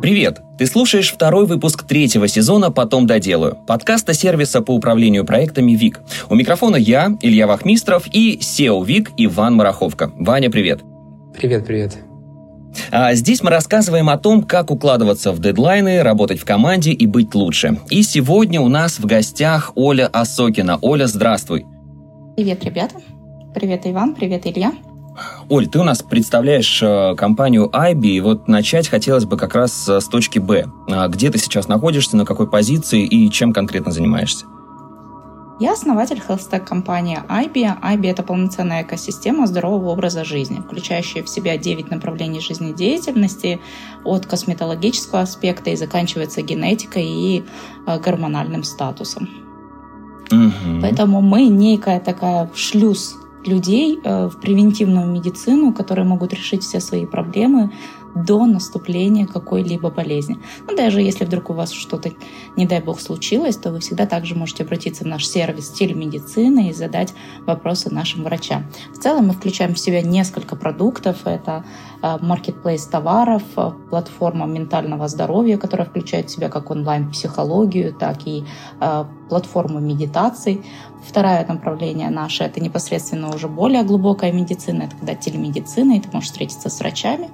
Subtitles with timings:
[0.00, 0.40] Привет!
[0.56, 6.00] Ты слушаешь второй выпуск третьего сезона «Потом доделаю» подкаста сервиса по управлению проектами ВИК.
[6.30, 10.10] У микрофона я, Илья Вахмистров, и SEO ВИК Иван Мараховка.
[10.16, 10.80] Ваня, привет!
[11.36, 11.98] Привет, привет.
[12.90, 17.34] А здесь мы рассказываем о том, как укладываться в дедлайны, работать в команде и быть
[17.34, 17.78] лучше.
[17.90, 20.78] И сегодня у нас в гостях Оля Осокина.
[20.80, 21.66] Оля, здравствуй.
[22.36, 22.94] Привет, ребята.
[23.54, 24.14] Привет, Иван.
[24.14, 24.72] Привет, Илья.
[25.48, 29.88] Оль, ты у нас представляешь э, компанию IB, и вот начать хотелось бы как раз
[29.88, 30.66] с точки Б.
[30.88, 34.46] А где ты сейчас находишься, на какой позиции и чем конкретно занимаешься?
[35.60, 37.82] Я основатель хелстек компании IBI.
[37.82, 43.60] IBI– это полноценная экосистема здорового образа жизни, включающая в себя 9 направлений жизнедеятельности
[44.02, 47.44] от косметологического аспекта и заканчивается генетикой и
[47.86, 49.28] э, гормональным статусом.
[50.32, 50.80] Угу.
[50.80, 57.06] Поэтому мы некая такая шлюз людей э, в превентивную медицину, которые могут решить все свои
[57.06, 57.72] проблемы
[58.14, 60.38] до наступления какой-либо болезни.
[60.66, 62.10] Ну, даже если вдруг у вас что-то,
[62.56, 66.72] не дай бог, случилось, то вы всегда также можете обратиться в наш сервис телемедицины и
[66.72, 67.14] задать
[67.46, 68.66] вопросы нашим врачам.
[68.92, 71.18] В целом мы включаем в себя несколько продуктов.
[71.24, 71.64] Это
[72.02, 78.44] маркетплейс товаров, э, платформа ментального здоровья, которая включает в себя как онлайн-психологию, так и
[78.80, 80.64] э, платформу медитаций.
[81.02, 86.30] Второе направление наше– это непосредственно уже более глубокая медицина, это когда телемедицина, и ты можешь
[86.30, 87.30] встретиться с врачами.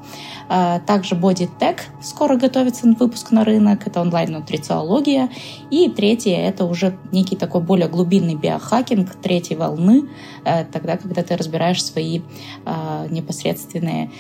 [0.49, 5.29] Э, также Tech скоро готовится выпуск на рынок, это онлайн-нутрициология.
[5.71, 10.09] И третье– это уже некий такой более глубинный биохакинг третьей волны,
[10.73, 12.21] тогда, когда ты разбираешь свои
[13.11, 14.11] непосредственные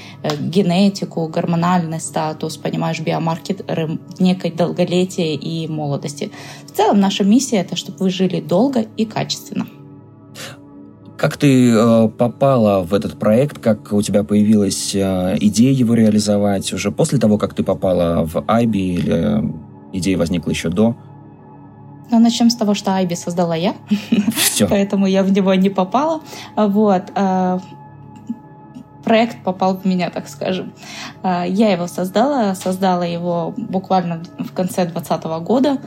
[0.40, 6.32] генетику, гормональный статус, понимаешь, биомаркеры некой долголетия и молодости.
[6.66, 9.35] В целом наша миссия это, чтобы вы жили долго и качественно.
[11.16, 13.58] Как ты э, попала в этот проект?
[13.58, 16.72] Как у тебя появилась э, идея его реализовать?
[16.74, 19.42] Уже после того, как ты попала в Айби, или э,
[19.94, 20.94] идея возникла еще до?
[22.10, 23.74] Ну, начнем с того, что Айби создала я,
[24.36, 24.68] Все.
[24.70, 26.20] поэтому я в него не попала.
[26.54, 27.04] Вот.
[27.14, 27.60] Э,
[29.06, 30.72] проект попал в меня, так скажем.
[31.22, 35.78] А, я его создала, создала его буквально в конце 2020 года.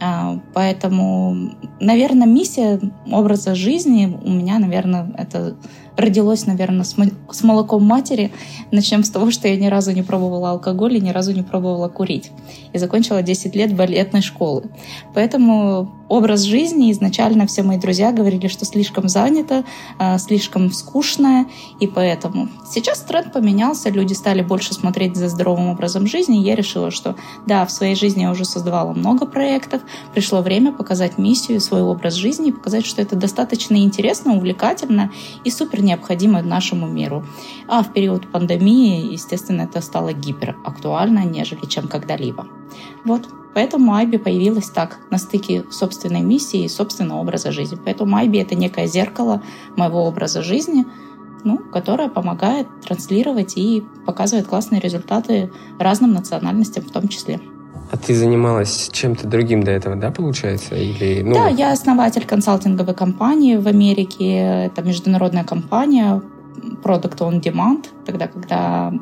[0.00, 5.56] А, поэтому, наверное, миссия образа жизни у меня, наверное, это
[5.98, 6.96] родилось, наверное, с,
[7.30, 8.30] с молоком матери.
[8.70, 11.88] Начнем с того, что я ни разу не пробовала алкоголь и ни разу не пробовала
[11.88, 12.30] курить.
[12.72, 14.64] И закончила 10 лет балетной школы.
[15.12, 19.64] Поэтому образ жизни изначально все мои друзья говорили, что слишком занято,
[19.98, 21.46] а, слишком скучно,
[21.80, 26.54] и поэтому сейчас тренд поменялся, люди стали больше смотреть за здоровым образом жизни, и я
[26.54, 27.16] решила, что
[27.46, 29.82] да, в своей жизни я уже создавала много проектов,
[30.14, 35.10] пришло время показать миссию, свой образ жизни, и показать, что это достаточно интересно, увлекательно
[35.44, 37.24] и супер необходимо нашему миру.
[37.66, 42.46] А в период пандемии, естественно, это стало гиперактуально, нежели чем когда-либо.
[43.04, 43.28] Вот.
[43.54, 47.78] Поэтому Айби появилась так, на стыке собственной миссии и собственного образа жизни.
[47.84, 49.42] Поэтому Айби— это некое зеркало
[49.76, 50.84] моего образа жизни,
[51.44, 57.40] ну, которое помогает транслировать и показывает классные результаты разным национальностям в том числе.
[57.90, 60.74] А ты занималась чем-то другим до этого, да, получается?
[60.74, 61.34] Или, ну...
[61.34, 64.66] Да, я основатель консалтинговой компании в Америке.
[64.66, 66.20] Это международная компания
[66.82, 68.92] Product on Demand, тогда, когда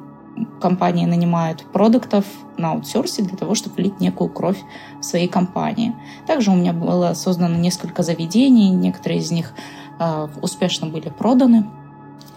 [0.61, 2.25] компании нанимают продуктов
[2.59, 4.59] на аутсорсе для того, чтобы влить некую кровь
[5.01, 5.95] в свои компании.
[6.27, 9.53] Также у меня было создано несколько заведений, некоторые из них
[9.99, 11.67] э, успешно были проданы.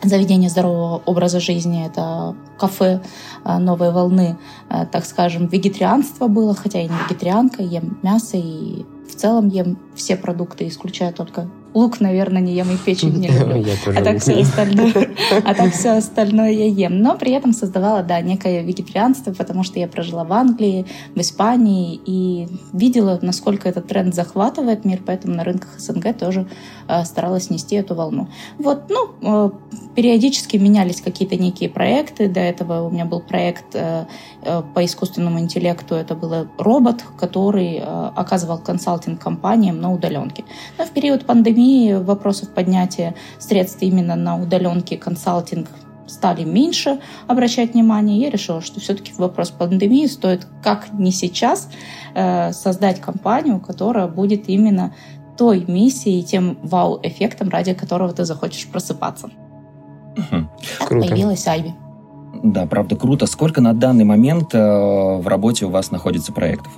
[0.02, 3.02] Заведение здорового образа жизни– это кафе
[3.44, 4.38] э, новой волны,
[4.70, 9.78] э, так скажем, вегетарианство было, хотя я не вегетарианка, ем мясо и в целом ем
[9.96, 13.66] все продукты, исключая только Лук, наверное, не ем и печень не люблю.
[13.96, 15.10] а так все остальное,
[15.44, 17.02] а так все остальное я ем.
[17.02, 20.86] Но при этом создавала, да, некое вегетарианство, потому что я прожила в Англии,
[21.16, 26.48] в Испании и видела, насколько этот тренд захватывает мир, поэтому на рынках СНГ тоже
[26.88, 28.30] э, старалась нести эту волну.
[28.58, 29.52] Вот, ну, э,
[29.96, 32.28] периодически менялись какие-то некие проекты.
[32.28, 34.06] До этого у меня был проект э,
[34.74, 35.96] по искусственному интеллекту.
[35.96, 40.46] Это был робот, который оказывал консалтинг компаниям на удаленке.
[40.78, 45.68] Но в период пандемии пандемии вопросов поднятия средств именно на удаленке консалтинг
[46.08, 51.70] стали меньше обращать внимание, я решила, что все-таки вопрос пандемии стоит как не сейчас
[52.16, 54.94] э, создать компанию, которая будет именно
[55.38, 59.28] той миссией, тем вау-эффектом, ради которого ты захочешь просыпаться.
[60.18, 60.48] Угу.
[60.88, 61.08] Круто.
[61.08, 61.74] Появилась Айби.
[62.44, 63.28] Да, правда, круто.
[63.28, 66.72] Сколько на данный момент э, в работе у вас находится проектов?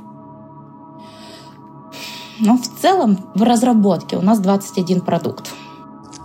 [2.41, 5.51] Но в целом в разработке у нас 21 продукт.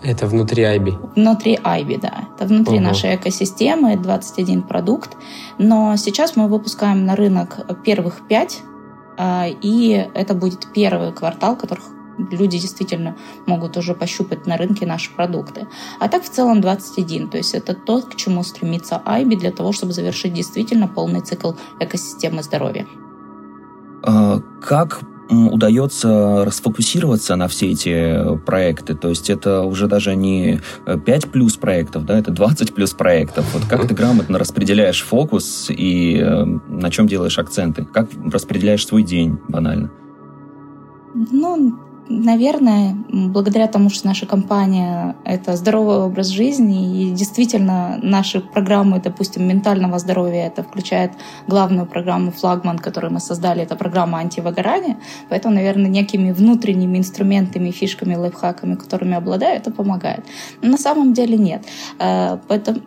[0.02, 1.14] Это внутри IB?
[1.14, 2.28] Внутри IB, да.
[2.34, 2.84] Это внутри угу.
[2.84, 5.16] нашей экосистемы, 21 продукт.
[5.58, 8.62] Но сейчас мы выпускаем на рынок первых 5,
[9.18, 11.80] а, и это будет первый квартал, которых
[12.18, 13.16] люди действительно
[13.46, 15.66] могут уже пощупать на рынке наши продукты.
[16.00, 17.28] А так в целом 21.
[17.28, 21.52] То есть это то, к чему стремится IB для того, чтобы завершить действительно полный цикл
[21.80, 22.86] экосистемы здоровья.
[24.02, 28.94] А, как удается расфокусироваться на все эти проекты.
[28.94, 33.46] То есть это уже даже не 5 плюс проектов, да, это 20 плюс проектов.
[33.52, 37.84] Вот как ты грамотно распределяешь фокус и э, на чем делаешь акценты?
[37.84, 39.90] Как распределяешь свой день банально?
[41.14, 49.00] Ну, Наверное, благодаря тому, что наша компания— это здоровый образ жизни, и действительно наши программы,
[49.00, 51.12] допустим, ментального здоровья, это включает
[51.48, 54.98] главную программу «Флагман», которую мы создали, это программа антивыгорания,
[55.28, 60.24] поэтому, наверное, некими внутренними инструментами, фишками, лайфхаками, которыми обладаю, это помогает.
[60.62, 61.64] Но на самом деле нет.
[61.98, 62.38] Э,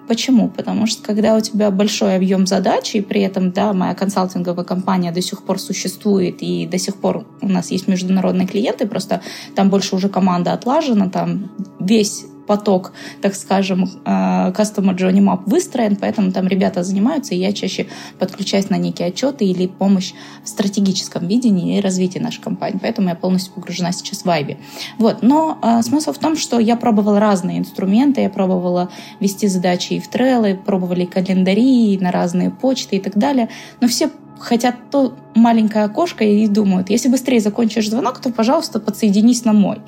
[0.07, 0.47] почему?
[0.47, 5.11] Потому что когда у тебя большой объем задач, и при этом, да, моя консалтинговая компания
[5.11, 9.21] до сих пор существует, и до сих пор у нас есть международные клиенты, просто просто
[9.55, 14.09] там больше уже команда отлажена, там весь поток, так скажем, э,
[14.57, 17.85] Customer Journey Map выстроен, поэтому там ребята занимаются, и я чаще
[18.17, 20.13] подключаюсь на некие отчеты или помощь
[20.43, 22.79] в стратегическом видении и развитии нашей компании.
[22.81, 24.57] Поэтому я полностью погружена сейчас в Вайбе.
[24.97, 25.21] Вот.
[25.21, 28.89] Но э, смысл в том, что я пробовала разные инструменты, я пробовала
[29.19, 34.09] вести задачи и в Trello, пробовали календари, на разные почты и так далее, но все
[34.39, 39.81] хотят то маленькое окошко и думают, если быстрее закончишь звонок, то, пожалуйста, подсоединись на мой.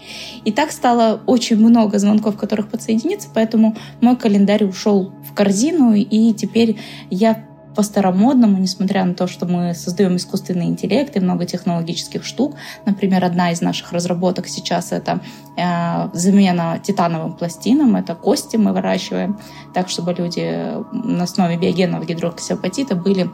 [0.46, 6.34] И так стало очень много звонков, которых подсоединиться, поэтому мой календарь ушел в корзину, и
[6.34, 6.78] теперь
[7.10, 7.46] я
[7.76, 12.56] по-старомодному, несмотря на то, что мы создаем искусственный интеллект и много технологических штук.
[12.86, 15.22] Например, одна из наших разработок сейчас это
[15.58, 19.40] э, замена титановым пластинам, это кости мы выращиваем,
[19.74, 20.44] так чтобы люди
[20.92, 23.30] на основе биогенного гидроксиапатита были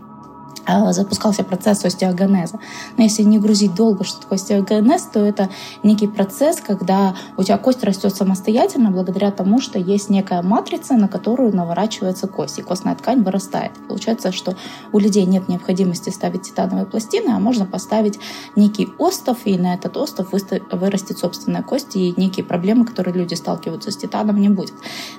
[0.92, 2.60] запускался процесс остеогенеза.
[2.98, 5.50] Но если не грузить долго, что такое остеогенез, то это
[5.84, 11.08] некий процесс, когда у тебя кость растет самостоятельно благодаря тому, что есть некая матрица, на
[11.08, 13.72] которую наворачивается кость, и костная ткань вырастает.
[13.88, 14.56] Получается, что
[14.92, 18.20] у людей нет необходимости ставить титановые пластины, а можно поставить
[18.56, 20.30] некий остов, и на этот остов
[20.72, 24.74] вырастет собственная кость, и некие проблемы, которые люди сталкиваются с титаном, не будет.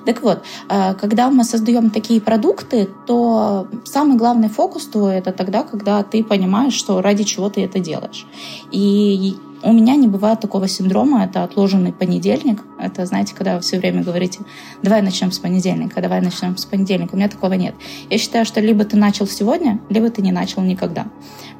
[0.05, 5.63] Так вот, а, когда мы создаем такие продукты, то самый главный фокус твой— это тогда,
[5.63, 8.25] когда ты понимаешь, что ради чего ты это делаешь.
[8.73, 12.61] И у меня не бывает такого синдрома, это отложенный понедельник.
[12.77, 14.39] Это, знаете, когда вы все время говорите,
[14.83, 17.13] давай начнем с понедельника, давай начнем с понедельника.
[17.13, 17.73] У меня такого нет.
[18.09, 21.07] Я считаю, что либо ты начал сегодня, либо ты не начал никогда.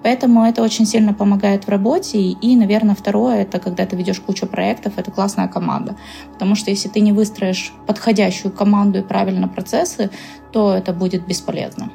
[0.03, 2.19] Поэтому это очень сильно помогает в работе.
[2.19, 5.95] И, наверное, второе, это когда ты ведешь кучу проектов, это классная команда.
[6.33, 10.09] Потому что если ты не выстроишь подходящую команду и правильно процессы,
[10.51, 11.91] то это будет бесполезно.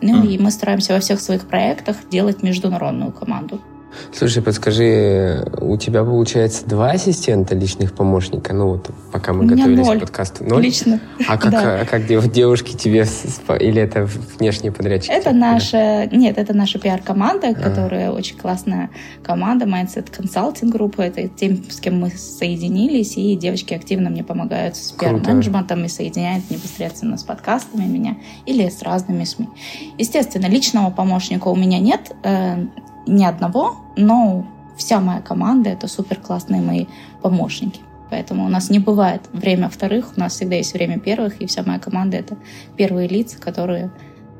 [0.00, 0.26] Ну mm.
[0.26, 3.60] и мы стараемся во всех своих проектах делать международную команду.
[4.12, 8.52] Слушай, подскажи, у тебя получается два ассистента личных помощника?
[8.52, 9.98] Ну вот, пока мы готовились ноль.
[9.98, 10.44] к подкасту.
[10.44, 10.62] Ноль?
[10.62, 11.00] Лично.
[11.28, 11.80] А как, да.
[11.80, 13.06] а как девушки тебе,
[13.60, 14.08] или это
[14.38, 15.10] внешние подрядчики?
[15.10, 17.54] Это наша, нет, это наша пиар-команда, а.
[17.54, 18.90] которая очень классная
[19.22, 21.02] команда, Mindset Consulting группа.
[21.02, 26.50] Это тем, с кем мы соединились, и девочки активно мне помогают с пиар-менеджментом и соединяют
[26.50, 28.16] непосредственно с подкастами меня
[28.46, 29.48] или с разными СМИ.
[29.98, 32.66] Естественно, личного помощника у меня нет, э,
[33.06, 34.46] ни одного, но
[34.76, 36.86] вся моя команда— это супер классные мои
[37.22, 37.80] помощники.
[38.10, 41.62] Поэтому у нас не бывает время вторых, у нас всегда есть время первых, и вся
[41.64, 42.36] моя команда— это
[42.76, 43.90] первые лица, которые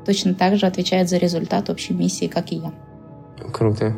[0.05, 2.73] точно так же отвечают за результат общей миссии, как и я.
[3.51, 3.95] Круто.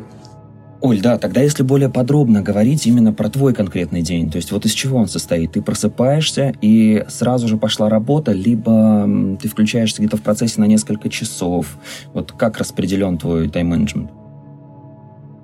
[0.80, 4.64] Оль, да, тогда если более подробно говорить именно про твой конкретный день, то есть вот
[4.64, 5.52] из чего он состоит?
[5.52, 9.08] Ты просыпаешься и сразу же пошла работа, либо
[9.40, 11.78] ты включаешься где-то в процессе на несколько часов.
[12.14, 14.10] Вот как распределен твой тайм-менеджмент?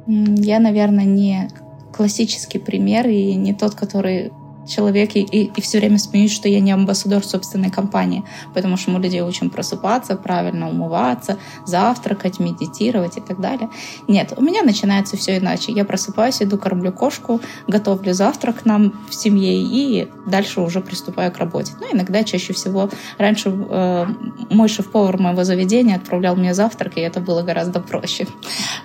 [0.07, 1.49] Я, наверное, не
[1.93, 4.33] классический пример и не тот, который
[4.67, 8.91] человек и, и, и все время смеюсь, что я не амбассадор собственной компании, потому что
[8.91, 13.71] мы людей учим просыпаться, правильно умываться, завтракать, медитировать и так далее.
[14.09, 15.73] Нет, у меня начинается все иначе.
[15.73, 21.39] Я просыпаюсь, иду кормлю кошку, готовлю завтрак нам в семье и дальше уже приступаю к
[21.39, 21.73] работе.
[21.81, 24.07] Ну, иногда чаще всего раньше э,
[24.51, 28.27] мой шеф-повар моего заведения отправлял мне завтрак, и это было гораздо проще.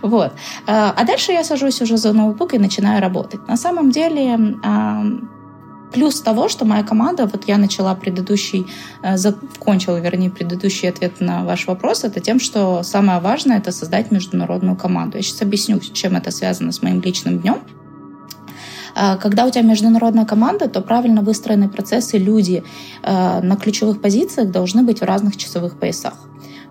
[0.01, 0.33] Вот.
[0.67, 3.47] Э, а дальше я сажусь уже за ноутбук и начинаю работать.
[3.47, 5.38] На самом деле э,
[5.91, 8.67] Плюс того, что моя команда, вот я начала предыдущий,
[9.01, 14.11] э, закончила, вернее, предыдущий ответ на ваш вопрос, это тем, что самое важное— это создать
[14.11, 15.17] международную команду.
[15.17, 17.59] Я сейчас объясню, чем это связано с моим личным днем.
[18.95, 22.63] А, когда у тебя международная команда, то правильно выстроены процессы, люди
[23.01, 26.13] а, на ключевых позициях должны быть в разных часовых поясах.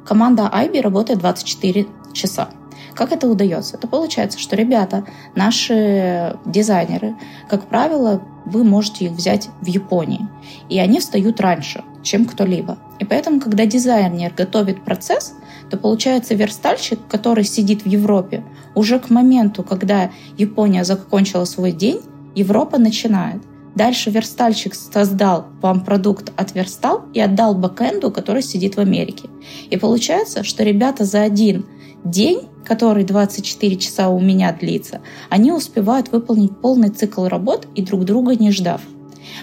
[0.04, 2.50] Команда IB работает 24 часа.
[2.98, 3.76] Как это удается?
[3.76, 5.04] Это получается, что ребята,
[5.36, 7.14] наши дизайнеры,
[7.48, 10.26] как правило, вы можете их взять в Японии,
[10.68, 12.76] и они встают раньше, чем кто-либо.
[12.98, 15.34] И поэтому, когда дизайнер готовит процесс,
[15.70, 18.42] то получается верстальщик, который сидит в Европе,
[18.74, 22.00] уже к моменту, когда Япония закончила свой день,
[22.34, 23.40] Европа начинает.
[23.76, 29.28] Дальше верстальщик создал вам продукт, отверстал и отдал бэкэнду, который сидит в Америке.
[29.70, 31.64] И получается, что ребята за один
[32.04, 35.00] день, который 24 часа у меня длится,
[35.30, 38.82] они успевают выполнить полный цикл работ и друг друга не ждав.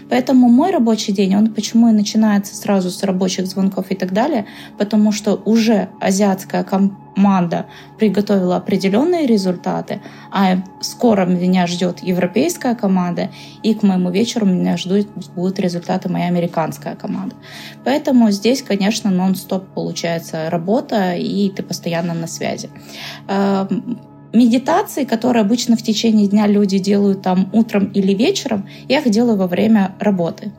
[0.10, 4.46] Поэтому мой рабочий день, он почему и начинается сразу с рабочих звонков и так далее,
[4.78, 7.66] потому что уже азиатская команда
[7.98, 10.02] приготовила определенные результаты,
[10.32, 13.30] а скоро меня ждет европейская команда,
[13.64, 17.36] и к моему вечеру меня ждут будут результаты моя американская команда.
[17.84, 22.70] Поэтому здесь, конечно, нон-стоп получается работа, и ты постоянно на связи
[23.28, 24.00] эм,
[24.36, 29.38] медитации, которые обычно в течение дня люди делают там утром или вечером, я их делаю
[29.38, 30.52] во время работы.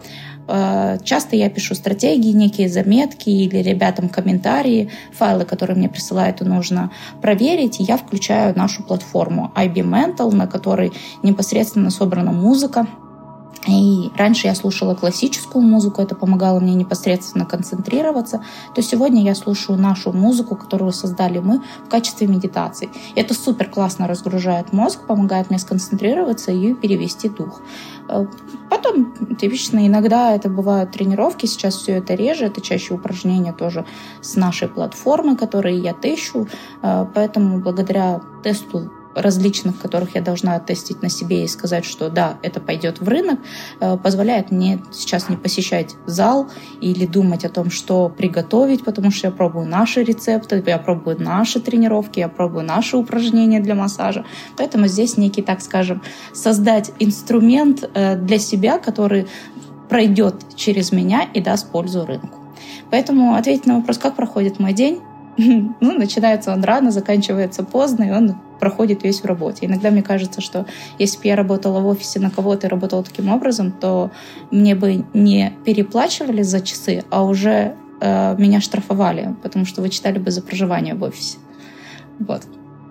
[0.49, 6.91] Э, часто я пишу стратегии, некие заметки или ребятам комментарии, файлы, которые мне присылают, нужно
[7.21, 7.81] проверить.
[7.81, 10.93] И я включаю нашу платформу IB Mental, на которой
[11.23, 12.87] непосредственно собрана музыка,
[13.67, 18.45] и раньше я слушала классическую музыку, это помогало мне непосредственно концентрироваться.
[18.75, 22.91] То сегодня я слушаю нашу музыку, которую создали мы в качестве медитации.
[23.17, 27.61] Это супер классно разгружает мозг, помогает мне сконцентрироваться и перевести дух.
[28.09, 28.27] Э,
[28.71, 33.85] потом, типично, иногда это бывают тренировки, сейчас все это реже, это чаще упражнения тоже
[34.21, 36.47] с нашей платформы, которые я тещу.
[36.83, 42.39] Э, поэтому благодаря тесту различных, которых я должна тестить на себе и сказать, что да,
[42.43, 43.41] это пойдет в рынок,
[43.81, 46.49] э, позволяет мне сейчас не посещать зал
[46.81, 51.61] или думать о том, что приготовить, потому что я пробую наши рецепты, я пробую наши
[51.61, 54.25] тренировки, я пробую наши упражнения для массажа.
[54.57, 56.03] Поэтому здесь некий, так скажем,
[56.35, 59.27] создать инструмент э, для себя, который
[59.89, 62.39] пройдет через меня и даст пользу рынку.
[62.91, 65.01] Поэтому ответить на вопрос, как проходит мой день,
[65.81, 69.67] ну, начинается он рано, заканчивается поздно, и он проходит весь в работе.
[69.67, 70.67] Иногда мне кажется, что
[70.99, 74.11] если бы я работала в офисе на кого-то и работала таким образом, то
[74.51, 80.31] мне бы не переплачивали за часы, а уже э, меня штрафовали, потому что вычитали бы
[80.31, 81.39] за проживание в офисе.
[82.19, 82.43] Вот.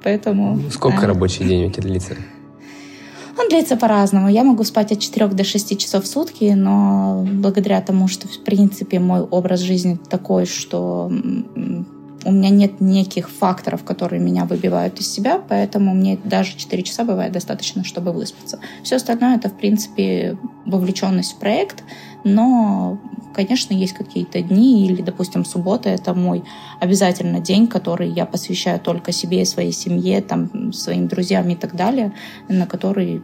[0.03, 0.59] Поэтому...
[0.69, 2.15] Сколько э, рабочий день у тебя длится?
[3.37, 4.29] Он длится по-разному.
[4.29, 8.43] Я могу спать от 4 до 6 часов в сутки, но благодаря тому, что, в
[8.43, 11.11] принципе, мой образ жизни такой, что
[12.25, 17.03] у меня нет неких факторов, которые меня выбивают из себя, поэтому мне даже 4 часа
[17.03, 18.59] бывает достаточно, чтобы выспаться.
[18.83, 21.83] Все остальное это, в принципе, вовлеченность в проект,
[22.23, 22.99] но,
[23.35, 26.43] конечно, есть какие-то дни, или, допустим, суббота— это мой
[26.79, 31.75] обязательно день, который я посвящаю только себе и своей семье, там, своим друзьям и так
[31.75, 32.11] далее,
[32.49, 33.21] на который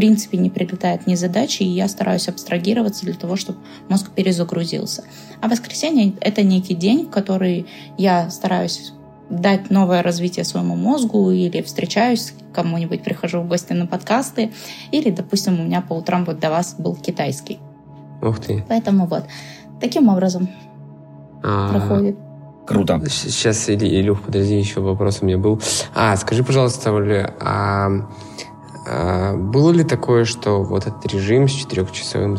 [0.00, 3.58] принципе не прилетает ни задачи, и я стараюсь абстрагироваться для того, чтобы
[3.90, 5.04] мозг перезагрузился.
[5.42, 7.66] А воскресенье— это некий день, в который
[7.98, 8.94] я стараюсь
[9.28, 14.52] дать новое развитие своему мозгу или встречаюсь кому-нибудь, прихожу в гости на подкасты,
[14.90, 17.58] или, допустим, у меня по утрам вот до вас был китайский.
[18.22, 18.64] Ух ты.
[18.70, 19.24] Поэтому вот,
[19.82, 20.48] таким образом
[21.42, 21.68] а...
[21.68, 22.16] проходит.
[22.66, 23.02] Круто.
[23.10, 25.60] Сейчас, Илюх, подожди, еще вопрос у меня был.
[25.94, 28.06] А, скажи, пожалуйста, Оля, а
[28.86, 32.36] а было ли такое, что вот этот режим с четырехчасовым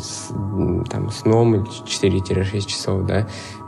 [0.86, 3.28] там, сном, 4-6 часов, да,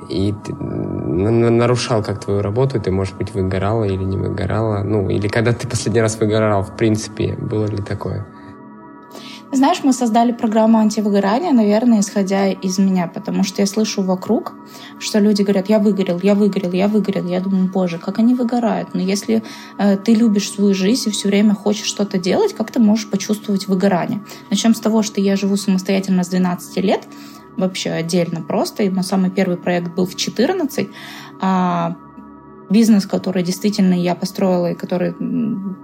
[0.10, 5.54] и нарушал как твою работу, ты, может быть, выгорала или не выгорала, ну, или когда
[5.54, 8.26] ты последний раз выгорал, в принципе, было ли такое?
[9.54, 14.54] Знаешь, мы создали программу антивыгорания, наверное, исходя из меня, потому что я слышу вокруг,
[14.98, 17.28] что люди говорят, я выгорел, я выгорел, я выгорел.
[17.28, 18.96] Я думаю, боже, как они выгорают.
[18.96, 19.44] Но если
[19.78, 23.68] э, ты любишь свою жизнь и все время хочешь что-то делать, как ты можешь почувствовать
[23.68, 24.24] выгорание?
[24.50, 27.04] Начнем с того, что я живу самостоятельно с 12 лет,
[27.56, 28.82] вообще отдельно просто.
[28.82, 30.90] И мой самый первый проект был в 14,
[31.42, 31.96] а
[32.74, 35.14] бизнес, который действительно я построила и который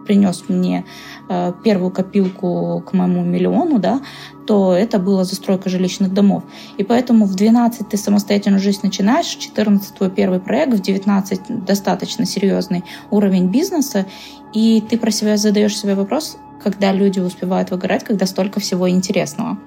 [0.05, 0.85] принес мне
[1.29, 4.01] э, первую копилку к моему миллиону, да,
[4.45, 6.43] то это была застройка жилищных домов.
[6.77, 11.65] И поэтому в 12 ты самостоятельную жизнь начинаешь, в 14 твой первый проект, в 19
[11.65, 14.05] достаточно серьезный уровень бизнеса,
[14.53, 19.57] и ты про себя задаешь себе вопрос, когда люди успевают выгорать, когда столько всего интересного.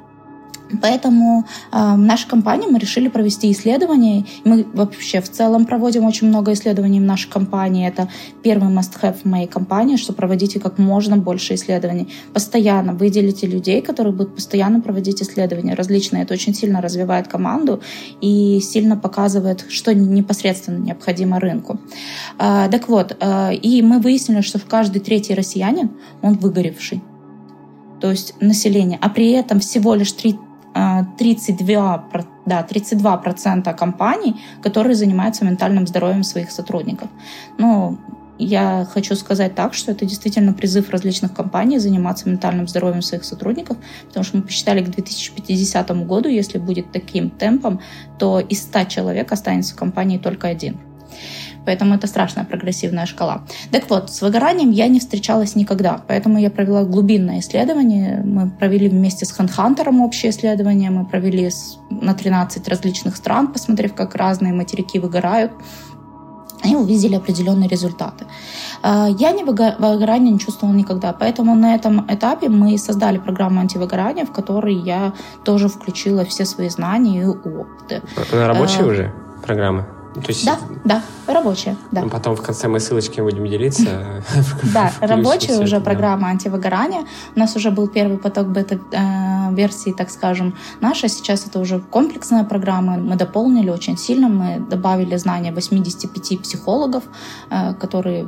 [0.80, 4.24] Поэтому э, наша компания, мы решили провести исследование.
[4.44, 7.86] Мы вообще в целом проводим очень много исследований в нашей компании.
[7.86, 8.08] Это
[8.42, 12.08] первый must-have в моей компании, что проводите как можно больше исследований.
[12.32, 16.22] Постоянно выделите людей, которые будут постоянно проводить исследования различные.
[16.22, 17.82] Это очень сильно развивает команду
[18.20, 21.80] и сильно показывает, что непосредственно необходимо рынку.
[22.38, 25.90] Э, так вот, э, и мы выяснили, что в каждый третий россиянин,
[26.22, 27.02] он выгоревший
[28.02, 30.36] то есть население, а при этом всего лишь 3
[30.74, 32.04] 32,
[32.46, 37.08] да, 32% компаний, которые занимаются ментальным здоровьем своих сотрудников.
[37.58, 37.98] Но
[38.38, 43.76] я хочу сказать так, что это действительно призыв различных компаний заниматься ментальным здоровьем своих сотрудников,
[44.08, 47.80] потому что мы посчитали к 2050 году, если будет таким темпом,
[48.18, 50.78] то из 100 человек останется в компании только один.
[51.66, 53.42] Поэтому это страшная прогрессивная шкала.
[53.70, 58.22] Так вот, с выгоранием я не встречалась никогда, поэтому я провела глубинное исследование.
[58.24, 61.50] Мы провели вместе с Хантхантером общее исследование, мы провели
[61.90, 65.52] на 13 различных стран, посмотрев, как разные материки выгорают
[66.64, 68.26] и увидели определенные результаты.
[68.82, 74.24] А, я не выгорания не чувствовала никогда, поэтому на этом этапе мы создали программу антивыгорания,
[74.24, 75.12] в которой я
[75.44, 78.02] тоже включила все свои знания и опыты.
[78.32, 79.12] Она рабочая а, уже
[79.44, 80.01] программа?
[80.14, 80.44] То есть...
[80.44, 82.02] Да, да, рабочая, да.
[82.02, 84.22] Ну, потом в конце мы ссылочки будем делиться.
[84.74, 87.04] Да, рабочая уже программа антивыгорания.
[87.34, 91.08] У нас уже был первый поток бета-версии, э, так скажем, наша.
[91.08, 92.96] Сейчас это уже комплексная программа.
[92.96, 94.28] Мы дополнили очень сильно.
[94.28, 97.04] Мы добавили знания 85 психологов,
[97.50, 98.26] э, которые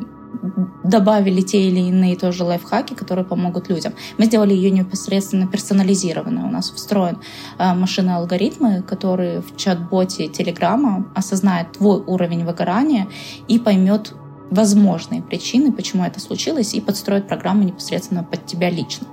[0.83, 3.95] добавили те или иные тоже лайфхаки, которые помогут людям.
[4.19, 6.43] Мы сделали ее непосредственно персонализированной.
[6.43, 7.19] У нас встроен
[7.59, 13.09] э, машины алгоритмы, которые в чат-боте Телеграма осознает твой уровень выгорания
[13.49, 14.15] и поймет
[14.51, 19.07] возможные причины, почему это случилось, и подстроит программу непосредственно под тебя лично.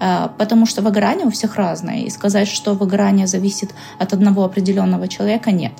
[0.00, 5.08] Э, потому что выгорание у всех разное, и сказать, что выгорание зависит от одного определенного
[5.08, 5.72] человека, нет.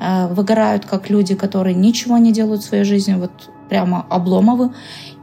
[0.00, 3.32] Э, выгорают как люди, которые ничего не делают в своей жизни, вот
[3.72, 4.70] прямо Обломовы.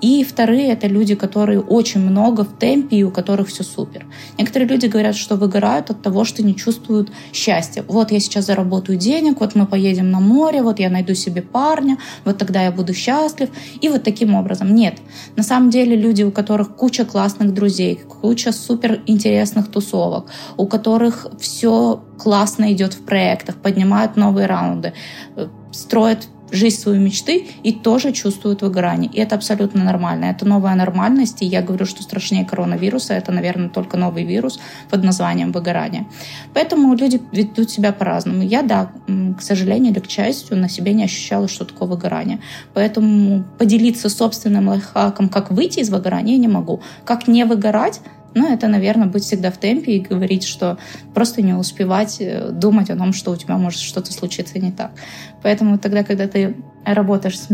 [0.01, 4.07] И вторые— это люди, которые очень много в темпе и у которых все супер.
[4.39, 7.83] Некоторые люди говорят, что выгорают от того, что не чувствуют счастья.
[7.87, 11.97] Вот я сейчас заработаю денег, вот мы поедем на море, вот я найду себе парня,
[12.25, 13.49] вот тогда я буду счастлив.
[13.81, 14.73] И вот таким образом.
[14.73, 14.95] Нет.
[15.35, 20.25] На самом деле люди, у которых куча классных друзей, куча супер интересных тусовок,
[20.57, 24.93] у которых все классно идет в проектах, поднимают новые раунды,
[25.35, 29.09] э, строят жизнь свою мечты и тоже чувствуют выгорание.
[29.11, 30.25] И это абсолютно нормально.
[30.25, 31.41] Это новая нормальность.
[31.41, 34.59] И я говорю, что страшнее коронавируса это, наверное, только новый вирус
[34.89, 36.07] под названием выгорание.
[36.53, 38.43] Поэтому люди ведут себя по-разному.
[38.43, 38.91] Я, да,
[39.37, 42.39] к сожалению или к счастью, на себе не ощущала, что такое выгорание.
[42.73, 46.81] Поэтому поделиться собственным лайфхаком, как выйти из выгорания, я не могу.
[47.05, 48.01] Как не выгорать,
[48.35, 50.77] ну, это, наверное, быть всегда в темпе и говорить, что
[51.13, 54.91] просто не успевать э, думать о том, что у тебя может что-то случиться не так.
[55.41, 57.49] Поэтому тогда, когда ты работаешь с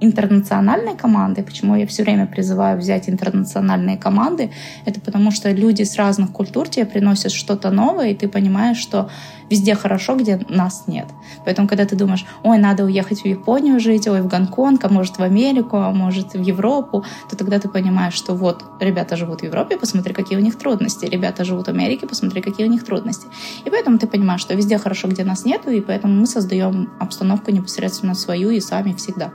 [0.00, 1.42] интернациональной командой.
[1.42, 4.50] Почему я все время призываю взять интернациональные команды?
[4.84, 9.10] Это потому что люди с разных культур тебе приносят что-то новое, и ты понимаешь, что
[9.50, 11.06] везде хорошо, где нас нет.
[11.44, 15.18] Поэтому, когда ты думаешь, ой, надо уехать в Японию жить, ой, в Гонконг, а может
[15.18, 19.44] в Америку, а может в Европу, то тогда ты понимаешь, что вот ребята живут в
[19.44, 23.26] Европе, посмотри, какие у них трудности, ребята живут в Америке, посмотри, какие у них трудности.
[23.64, 27.50] И поэтому ты понимаешь, что везде хорошо, где нас нету, и поэтому мы создаем обстановку
[27.50, 29.32] непосредственно свою и сами всегда.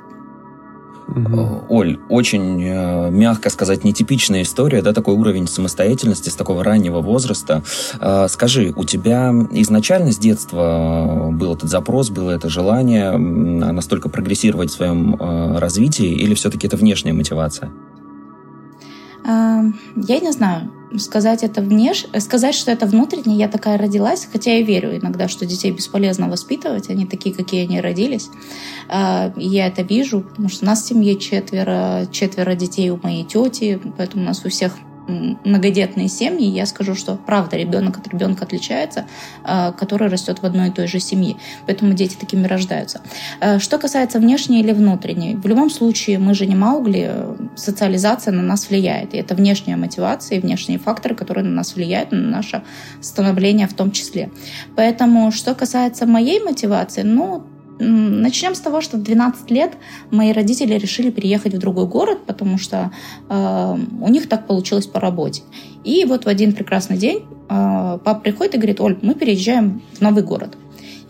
[1.12, 1.66] Угу.
[1.70, 7.64] Оль, очень, э, мягко сказать, нетипичная история, да, такой уровень самостоятельности с такого раннего возраста.
[8.00, 14.70] Э, скажи, у тебя изначально с детства был этот запрос, было это желание настолько прогрессировать
[14.70, 15.16] в своем
[15.58, 17.72] развитии, или все-таки это внешняя мотивация?
[19.24, 22.06] Я не знаю сказать это внеш...
[22.20, 26.90] сказать, что это внутренне, я такая родилась, хотя я верю иногда, что детей бесполезно воспитывать,
[26.90, 28.30] они такие, какие они родились.
[28.90, 33.24] А, я это вижу, потому что у нас в семье четверо, четверо детей у моей
[33.24, 34.74] тети, поэтому у нас у всех
[35.08, 39.06] многодетные семьи, я скажу, что правда ребенок от ребенка отличается,
[39.44, 41.36] а, который растет в одной и той же семье.
[41.66, 43.02] Поэтому дети такими рождаются.
[43.40, 47.12] А, что касается внешней или внутренней, в любом случае мы же не Маугли,
[47.56, 49.14] социализация на нас влияет.
[49.14, 52.64] И это внешняя мотивация и внешние факторы, которые на нас влияют, на наше
[53.02, 54.32] становление в том числе.
[54.76, 57.44] Поэтому, что касается моей мотивации, ну,
[57.84, 59.74] Начнем с того, что в 12 лет
[60.12, 62.92] мои родители решили переехать в другой город, потому что
[63.30, 65.42] э, у них так получилось по работе.
[65.84, 70.02] И вот в один прекрасный день э, папа приходит и говорит, Оль, мы переезжаем в
[70.02, 70.58] новый город.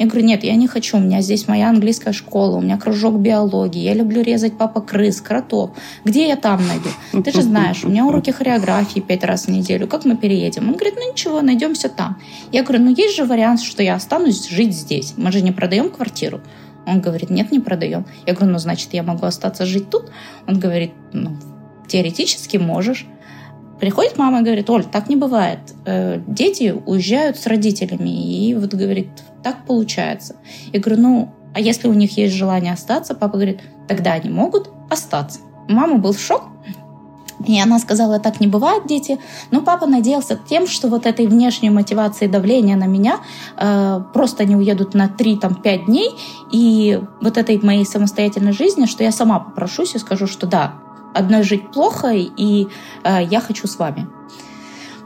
[0.01, 3.19] Я говорю, нет, я не хочу, у меня здесь моя английская школа, у меня кружок
[3.19, 5.77] биологии, я люблю резать папа крыс, кротов.
[6.05, 6.89] Где я там найду?
[7.23, 10.69] Ты же знаешь, у меня уроки хореографии пять раз в неделю, как мы переедем?
[10.69, 12.17] Он говорит, ну ничего, найдемся там.
[12.51, 15.13] Я говорю, ну есть же вариант, что я останусь жить здесь.
[15.17, 16.41] Мы же не продаем квартиру.
[16.85, 18.05] Он говорит, нет, не продаем.
[18.25, 20.11] Я говорю, ну, значит, я могу остаться жить тут?
[20.47, 21.37] Он говорит, ну,
[21.87, 23.05] теоретически можешь.
[23.79, 25.59] Приходит мама и говорит, Оль, так не бывает.
[25.85, 28.09] Э, дети уезжают с родителями.
[28.09, 29.09] И вот говорит,
[29.43, 30.35] так получается.
[30.71, 33.15] Я говорю, ну, а если у них есть желание остаться?
[33.15, 35.39] Папа говорит, тогда они могут остаться.
[35.67, 36.43] Мама был в шок,
[37.47, 39.19] и она сказала, так не бывает, дети.
[39.51, 43.19] Но папа надеялся тем, что вот этой внешней мотивации давления на меня
[43.57, 46.11] э, просто они уедут на 3-5 дней,
[46.51, 50.75] и вот этой моей самостоятельной жизни, что я сама попрошусь и скажу, что да,
[51.13, 52.67] одной жить плохо, и
[53.03, 54.07] э, я хочу с вами.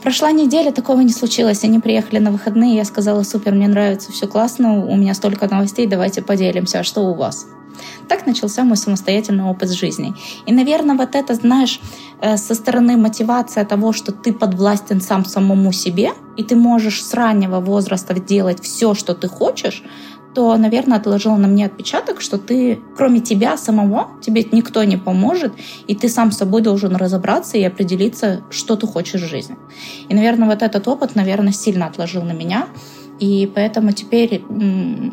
[0.06, 1.63] Прошла неделя, такого не случилось.
[1.63, 5.88] Они приехали на выходные, я сказала, супер, мне нравится, все классно, у меня столько новостей,
[5.88, 7.48] давайте поделимся, а что у вас?
[8.07, 10.13] Так начался мой самостоятельный опыт жизни.
[10.45, 11.79] И, наверное, вот это, знаешь,
[12.21, 17.13] э, со стороны мотивация того, что ты подвластен сам самому себе, и ты можешь с
[17.13, 19.83] раннего возраста делать все, что ты хочешь,
[20.35, 25.53] то, наверное, отложило на мне отпечаток, что ты, кроме тебя самого, тебе никто не поможет,
[25.88, 29.55] и ты сам с собой должен разобраться и определиться, что ты хочешь в жизни.
[30.09, 32.67] И, наверное, вот этот опыт, наверное, сильно отложил на меня.
[33.19, 34.43] И поэтому теперь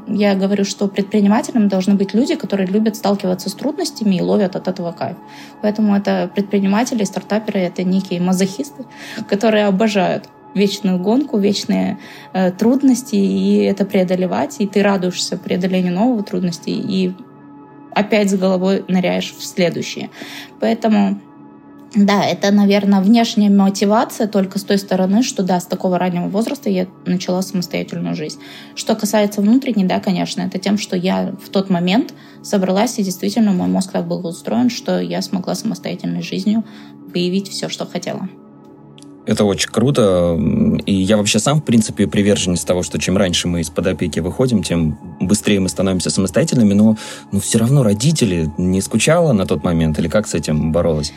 [0.09, 4.67] я говорю, что предпринимателям должны быть люди, которые любят сталкиваться с трудностями и ловят от
[4.67, 5.17] этого кайф.
[5.63, 8.85] Поэтому это предприниматели, стартаперы, это некие мазохисты,
[9.29, 11.99] которые обожают вечную гонку, вечные
[12.33, 17.15] э, трудности, и это преодолевать, и ты радуешься преодолению нового трудности, и
[17.95, 20.11] опять с головой ныряешь в следующие.
[20.61, 21.21] Поэтому
[21.95, 26.71] да, это, наверное, внешняя мотивация только с той стороны, что да, с такого раннего возраста
[26.71, 28.39] я начала самостоятельную жизнь.
[28.75, 33.53] Что касается внутренней, да, конечно, это тем, что я в тот момент собралась, и действительно
[33.53, 36.65] мой мозг так был устроен, что я смогла самостоятельной жизнью
[37.13, 38.29] выявить все, что хотела.
[39.25, 40.37] Это очень круто.
[40.85, 44.63] И я вообще сам, в принципе, приверженец того, что чем раньше мы из-под опеки выходим,
[44.63, 46.73] тем быстрее мы становимся самостоятельными.
[46.73, 46.97] Но,
[47.31, 51.13] но все равно родители не скучала на тот момент или как с этим боролась?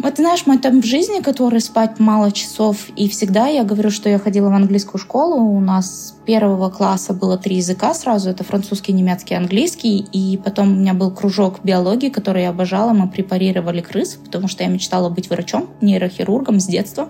[0.00, 4.18] Вот знаешь, мой темп жизни, который спать мало часов, и всегда я говорю, что я
[4.18, 8.92] ходила в английскую школу, у нас с первого класса было три языка сразу, это французский,
[8.92, 14.14] немецкий, английский, и потом у меня был кружок биологии, который я обожала, мы препарировали крыс,
[14.24, 17.08] потому что я мечтала быть врачом, нейрохирургом с детства.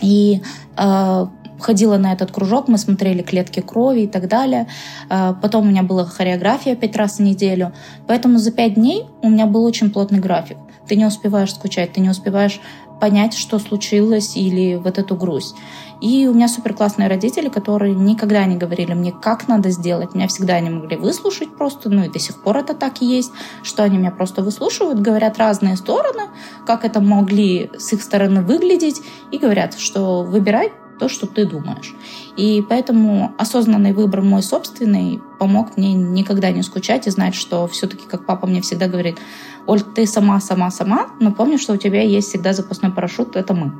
[0.00, 0.42] И
[0.76, 1.26] э,
[1.64, 4.68] ходила на этот кружок, мы смотрели клетки крови и так далее.
[5.10, 7.72] Э, потом у меня была хореография пять раз в неделю.
[8.06, 10.58] Поэтому за пять дней у меня был очень плотный график.
[10.86, 12.60] Ты не успеваешь скучать, ты не успеваешь
[13.00, 15.56] понять, что случилось, или вот эту грусть.
[16.00, 20.14] И у меня супер классные родители, которые никогда не говорили мне, как надо сделать.
[20.14, 23.32] Меня всегда они могли выслушать просто, ну и до сих пор это так и есть,
[23.62, 26.24] что они меня просто выслушивают, говорят разные стороны,
[26.66, 29.00] как это могли с их стороны выглядеть,
[29.32, 31.94] и говорят, что выбирай то, что ты думаешь.
[32.36, 38.06] И поэтому осознанный выбор мой собственный помог мне никогда не скучать и знать, что все-таки,
[38.06, 39.18] как папа мне всегда говорит,
[39.66, 43.54] Оль, ты сама, сама, сама, но помни, что у тебя есть всегда запасной парашют, это
[43.54, 43.72] мы.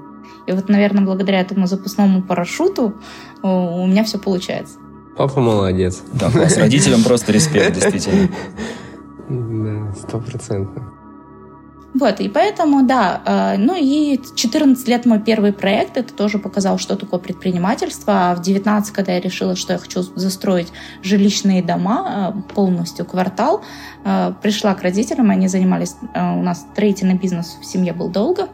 [0.46, 2.94] И вот, наверное, благодаря этому запасному парашюту
[3.42, 4.78] у меня все получается.
[5.16, 6.02] Папа молодец.
[6.12, 8.28] Да, с родителям просто респект, действительно.
[9.28, 10.93] Да, стопроцентно.
[11.94, 16.76] Вот, и поэтому, да, э, ну и 14 лет мой первый проект, это тоже показал,
[16.78, 18.30] что такое предпринимательство.
[18.30, 23.62] А в 19, когда я решила, что я хочу застроить жилищные дома, э, полностью квартал,
[24.04, 28.48] э, пришла к родителям, они занимались, у нас строительный бизнес в семье был долго,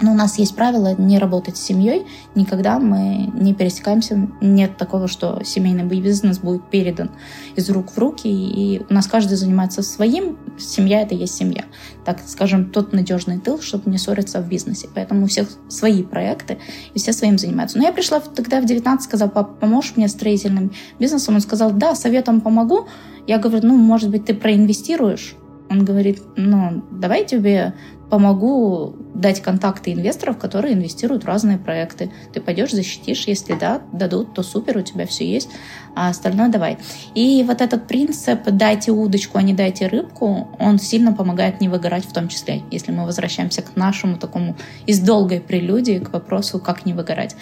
[0.00, 2.06] но у нас есть правило не работать с семьей.
[2.34, 4.28] Никогда мы не пересекаемся.
[4.40, 7.10] Нет такого, что семейный бизнес будет передан
[7.56, 8.28] из рук в руки.
[8.28, 10.38] И у нас каждый занимается своим.
[10.58, 11.64] Семья— это есть семья.
[12.04, 14.88] Так скажем, тот надежный тыл, чтобы не ссориться в бизнесе.
[14.94, 16.58] Поэтому у всех свои проекты,
[16.94, 17.78] и все своим занимаются.
[17.78, 21.34] Но я пришла тогда в 19, сказала, папа, поможешь мне строительным бизнесом?
[21.34, 22.88] Он сказал, да, советом помогу.
[23.26, 25.34] Я говорю, ну, может быть, ты проинвестируешь?
[25.68, 27.74] Он говорит, ну, давай тебе
[28.10, 32.10] помогу дать контакты инвесторов, которые инвестируют в разные проекты.
[32.32, 35.48] Ты пойдешь, защитишь, если да, дадут, то супер, у тебя все есть,
[35.94, 36.78] а остальное давай.
[37.14, 42.04] И вот этот принцип «дайте удочку, а не дайте рыбку», он сильно помогает не выгорать
[42.04, 46.84] в том числе, если мы возвращаемся к нашему такому из долгой прелюдии к вопросу, как
[46.84, 47.36] не выгорать.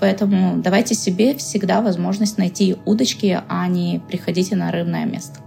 [0.00, 5.40] Поэтому давайте себе всегда возможность найти удочки, а не приходите на рыбное место.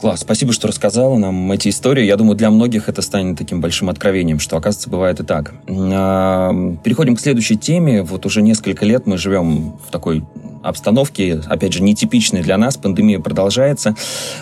[0.00, 2.04] Класс, спасибо, что рассказала нам эти истории.
[2.04, 5.54] Я думаю, для многих это станет таким большим откровением, что, оказывается, бывает и так.
[5.68, 6.52] А,
[6.84, 8.02] переходим к следующей теме.
[8.02, 10.22] Вот уже несколько лет мы живем в такой
[10.62, 13.94] обстановки, опять же, нетипичной для нас, пандемия продолжается.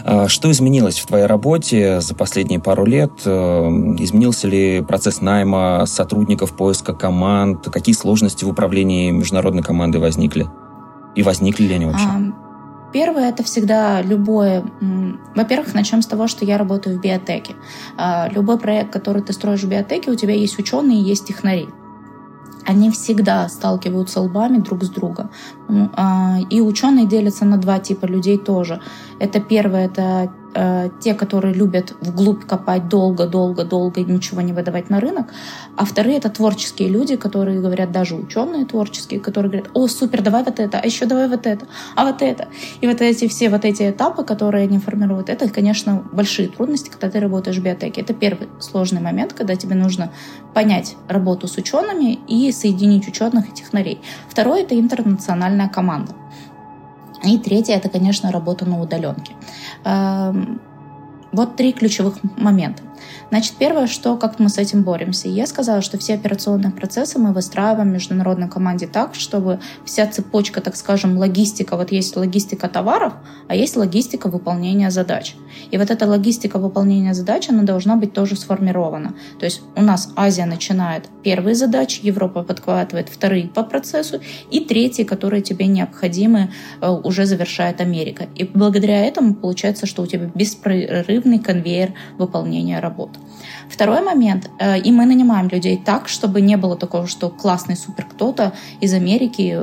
[0.04, 3.12] А, что изменилось в твоей работе за последние пару лет?
[3.24, 3.68] Э,
[4.00, 7.64] изменился ли процесс найма сотрудников, поиска команд?
[7.70, 10.46] Какие сложности в управлении международной командой возникли?
[11.14, 12.08] И возникли ли они вообще?
[12.94, 14.64] Первое это всегда любое.
[15.35, 17.57] Во-первых, начнем с того, что я работаю в биотеке.
[17.96, 21.68] А, любой проект, который ты строишь в биотеке, у тебя есть ученые, есть технари
[22.66, 25.30] они всегда сталкиваются лбами друг с другом.
[25.68, 28.81] А, и ученые делятся на два типа людей тоже.
[29.18, 35.00] Это первое, это э, те, которые любят вглубь копать долго-долго-долго и ничего не выдавать на
[35.00, 35.33] рынок.
[35.77, 40.44] А вторые— это творческие люди, которые говорят, даже ученые творческие, которые говорят, о, супер, давай
[40.44, 42.48] вот это, а еще давай вот это, а вот это.
[42.81, 47.11] И вот эти все вот эти этапы, которые они формируют, это, конечно, большие трудности, когда
[47.11, 48.03] ты работаешь в биотеке.
[48.03, 50.11] Это первый сложный момент, когда тебе нужно
[50.55, 54.00] понять работу с учеными и соединить ученых и технарей.
[54.29, 54.74] Второй— это
[55.54, 56.12] интернациональная команда.
[57.24, 59.32] И третье– это, конечно, работа на удаленке.
[59.84, 60.60] Эм,
[61.32, 62.82] вот три ключевых момента.
[63.34, 65.26] Значит, первое, что как мы с этим боремся.
[65.28, 70.60] Я сказала, что все операционные процессы мы выстраиваем в международной команде так, чтобы вся цепочка,
[70.60, 73.14] так скажем, логистика, вот есть логистика товаров,
[73.48, 75.34] а есть логистика выполнения задач.
[75.72, 79.14] И вот эта логистика выполнения задач, она должна быть тоже сформирована.
[79.40, 84.20] То есть у нас Азия начинает первые задачи, Европа подхватывает вторые по процессу,
[84.52, 88.28] и третьи, которые тебе необходимы, э, уже завершает Америка.
[88.36, 93.18] И благодаря этому получается, что у тебя беспрерывный конвейер выполнения работ.
[93.68, 98.06] Второй момент, э, и мы нанимаем людей так, чтобы не было такого, что классный супер
[98.06, 99.58] кто-то из Америки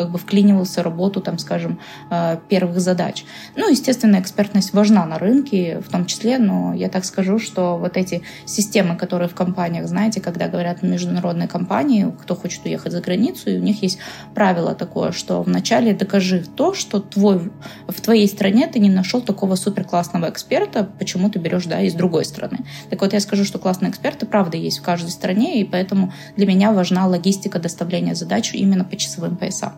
[0.00, 1.78] как бы вклинивался в работу, там, скажем,
[2.10, 3.24] э, первых задач.
[3.54, 7.98] Ну, естественно, экспертность важна на рынке в том числе, но я так скажу, что вот
[7.98, 13.50] эти системы, которые в компаниях, знаете, когда говорят международные компании, кто хочет уехать за границу,
[13.50, 13.98] и у них есть
[14.34, 17.50] правило такое, что вначале докажи то, что твой,
[17.86, 21.92] в твоей стране ты не нашел такого супер классного эксперта, почему ты берешь, да, из
[21.92, 22.60] другой страны.
[22.88, 26.46] Так вот, я скажу, что классные эксперты, правда, есть в каждой стране, и поэтому для
[26.46, 29.74] меня важна логистика доставления задач именно по часовым поясам.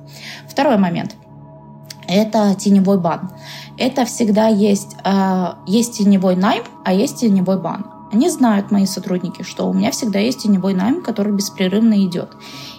[0.49, 1.17] Второй момент–
[2.09, 3.31] это теневой бан.
[3.79, 7.87] Это всегда есть, э, есть теневой найм, а есть теневой бан.
[8.13, 12.29] Они знают, мои сотрудники, что у меня всегда есть теневой найм, который беспрерывно идет.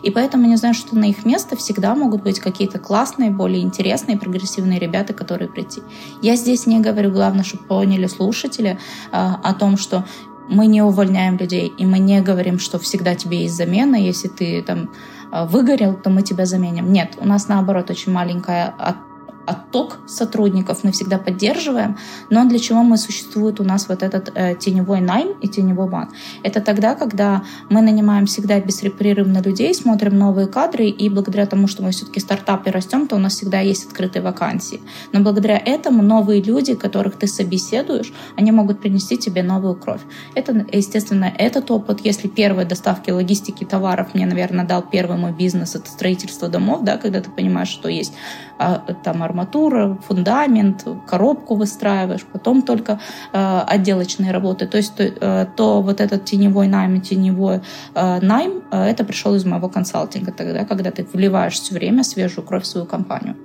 [0.03, 4.19] И поэтому они знают, что на их место всегда могут быть какие-то классные, более интересные,
[4.19, 5.81] прогрессивные ребята, которые прийти.
[6.21, 8.77] Я здесь не говорю, главное, чтобы поняли слушатели э,
[9.11, 10.05] о том, что
[10.49, 14.61] мы не увольняем людей, и мы не говорим, что всегда тебе есть замена, если ты
[14.61, 14.91] там
[15.33, 16.91] выгорел, то мы тебя заменим.
[16.91, 18.73] Нет, у нас наоборот очень маленькая
[19.45, 21.97] отток сотрудников мы всегда поддерживаем,
[22.29, 26.09] но для чего мы существует у нас вот этот э, теневой найм и теневой бан?
[26.43, 31.83] Это тогда, когда мы нанимаем всегда беспрерывно людей, смотрим новые кадры, и благодаря тому, что
[31.83, 34.81] мы все-таки стартап и растем, то у нас всегда есть открытые вакансии.
[35.11, 40.01] Но благодаря этому новые люди, которых ты собеседуешь, они могут принести тебе новую кровь.
[40.35, 45.75] Это, естественно, этот опыт, если первые доставки логистики товаров мне, наверное, дал первый мой бизнес,
[45.75, 48.13] это строительство домов, да, когда ты понимаешь, что есть
[48.59, 52.99] а, там арматура, фундамент, коробку выстраиваешь, потом только
[53.33, 54.67] э, отделочные работы.
[54.67, 57.61] То есть то, э, то вот этот теневой найм, теневой
[57.95, 62.63] э, найм, это пришел из моего консалтинга тогда, когда ты вливаешь все время свежую кровь
[62.63, 63.35] в свою компанию.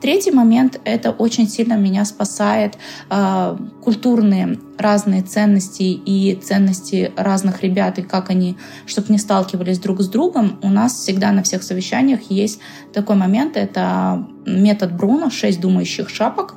[0.00, 2.78] Третий момент, это очень сильно меня спасает
[3.80, 10.08] культурные разные ценности и ценности разных ребят, и как они, чтобы не сталкивались друг с
[10.08, 12.60] другом, у нас всегда на всех совещаниях есть
[12.92, 16.54] такой момент, это метод Бруно, 6 думающих шапок,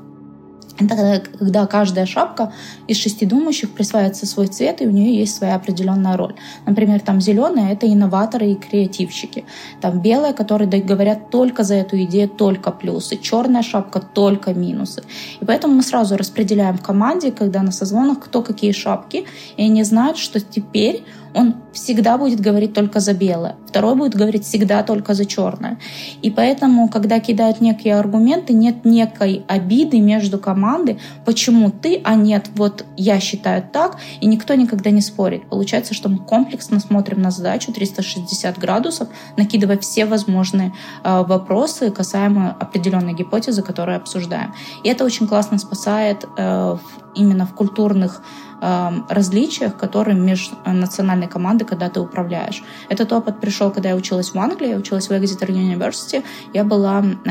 [0.78, 2.52] это когда каждая шапка
[2.88, 6.36] из шести думающих присваивается свой цвет, и у нее есть своя определенная роль.
[6.66, 9.46] Например, там зеленая— это инноваторы и креативщики.
[9.80, 13.18] Там белая, которые говорят только за эту идею, только плюсы.
[13.18, 15.04] Черная шапка— только минусы.
[15.40, 19.26] И поэтому мы сразу распределяем в команде, когда на созвонах, кто какие шапки,
[19.58, 21.04] и они знают, что теперь
[21.36, 25.78] он всегда будет говорить только за белое, второй будет говорить всегда только за черное.
[26.22, 32.50] И поэтому, когда кидают некие аргументы, нет некой обиды между командой, почему ты, а нет,
[32.56, 35.50] вот я считаю так, и никто никогда не спорит.
[35.50, 42.56] Получается, что мы комплексно смотрим на задачу 360 градусов, накидывая все возможные э, вопросы, касаемо
[42.58, 44.54] определенной гипотезы, которую обсуждаем.
[44.84, 46.78] И это очень классно спасает э,
[47.16, 48.22] именно в культурных
[48.62, 52.64] э, различиях, которые межнациональной команды, когда ты управляешь.
[52.90, 56.24] Этот опыт пришел, когда я училась в Англии, я училась в Exeter University.
[56.54, 57.30] Я была э,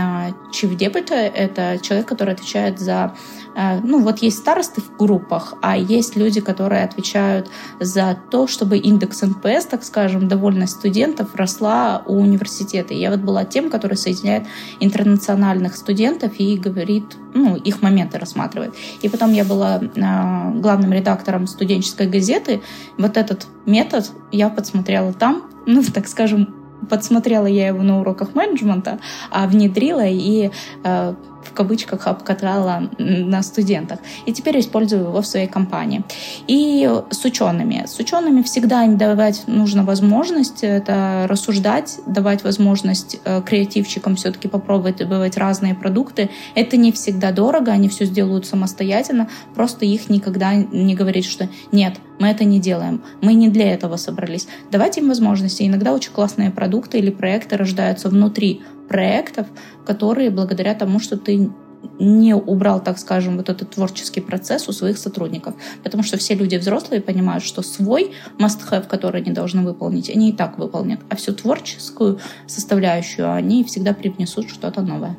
[0.53, 3.15] chief deputy, это человек, который отвечает за
[3.55, 9.23] ну вот есть старосты в группах, а есть люди, которые отвечают за то, чтобы индекс
[9.23, 12.95] NPS, так скажем, довольность студентов росла у университета.
[12.95, 14.47] Я вот была тем, который соединяет
[14.81, 18.75] интернациональных студентов и говорит, ну, их моменты рассматривает.
[19.03, 22.62] И потом я была э, главным редактором студенческой газеты.
[22.99, 26.55] Вот этот метод я подсмотрела там, ну, так скажем,
[26.88, 28.99] подсмотрела я его на уроках менеджмента,
[29.31, 30.51] а внедрила и
[30.85, 33.98] э, в кавычках обкатала на студентах.
[34.26, 36.02] И теперь использую его в своей компании.
[36.46, 37.85] И с учеными.
[37.87, 44.96] С учеными всегда им давать нужно возможность это рассуждать, давать возможность э, креативщикам все-таки попробовать
[44.96, 46.30] добывать разные продукты.
[46.54, 51.94] Это не всегда дорого, они все сделают самостоятельно, просто их никогда не говорить, что нет,
[52.18, 54.46] мы это не делаем, мы не для этого собрались.
[54.70, 55.62] Давайте им возможности.
[55.62, 59.47] Иногда очень классные продукты или проекты рождаются внутри проектов,
[59.87, 61.51] которые благодаря тому, что ты
[61.99, 65.55] не убрал, так скажем, вот этот творческий процесс у своих сотрудников.
[65.83, 70.33] Потому что все люди взрослые понимают, что свой must-have, который они должны выполнить, они и
[70.33, 71.01] так выполнят.
[71.09, 75.16] А всю творческую составляющую они всегда привнесут что-то новое.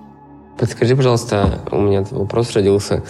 [0.58, 3.04] Подскажи, пожалуйста, у меня вопрос родился.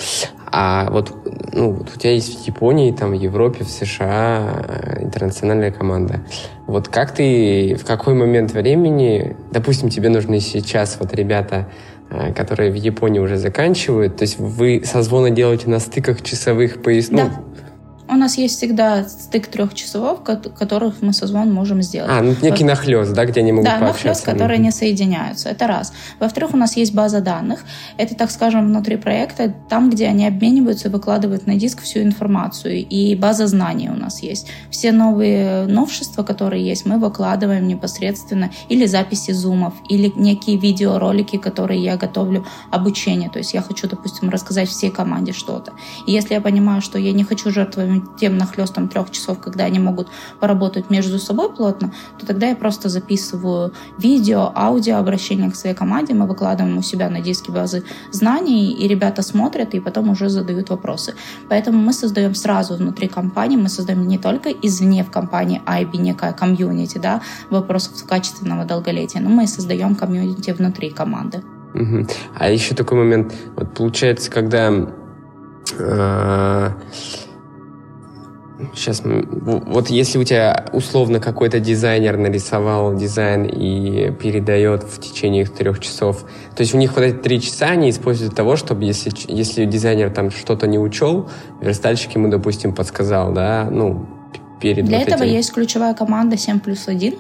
[0.52, 1.14] А вот,
[1.54, 6.22] ну, у тебя есть в Японии, там, в Европе, в США э, интернациональная команда.
[6.66, 11.68] Вот как ты, в какой момент времени, допустим, тебе нужны сейчас вот ребята,
[12.10, 17.16] э, которые в Японии уже заканчивают, то есть вы созвоны делаете на стыках часовых поясов?
[17.16, 17.24] Да.
[17.26, 17.55] Ну,
[18.08, 22.12] у нас есть всегда стык трех часов, которых мы созвон можем сделать.
[22.12, 25.50] А, ну некий нахлест, да, где они могут да, нахлест, которые не соединяются.
[25.50, 25.91] Это раз.
[26.20, 27.63] Во-вторых, у нас есть база данных.
[27.98, 32.86] Это, так скажем, внутри проекта, там, где они обмениваются и выкладывают на диск всю информацию.
[32.88, 34.48] И база знаний у нас есть.
[34.70, 41.84] Все новые новшества, которые есть, мы выкладываем непосредственно или записи зумов, или некие видеоролики, которые
[41.84, 43.30] я готовлю обучение.
[43.30, 45.74] То есть я хочу, допустим, рассказать всей команде что-то.
[46.06, 49.80] И если я понимаю, что я не хочу жертвовать тем нахлестом трех часов, когда они
[49.80, 50.08] могут
[50.40, 56.14] поработать между собой плотно, то тогда я просто записываю видео, аудио, обращение к своей команде,
[56.14, 60.70] мы выкладываем у себя на диске базы знаний, и ребята смотрят, и потом уже задают
[60.70, 61.16] вопросы.
[61.50, 66.34] Поэтому мы создаем сразу внутри компании, мы создаем не только извне в компании IB некая
[66.34, 71.44] комьюнити, да, вопросов качественного долголетия, но мы и создаем комьюнити внутри команды.
[72.36, 74.72] А еще такой момент, вот получается, когда
[75.78, 76.70] э,
[78.74, 85.80] Сейчас, вот если у тебя условно какой-то дизайнер нарисовал дизайн и передает в течение трех
[85.80, 89.12] часов, то есть у них вот эти три часа они используют для того, чтобы если,
[89.28, 94.06] если дизайнер там что-то не учел, верстальщик ему, допустим, подсказал, да, ну,
[94.62, 95.34] перед Для вот этого этим.
[95.34, 97.15] есть ключевая команда 7 плюс 1,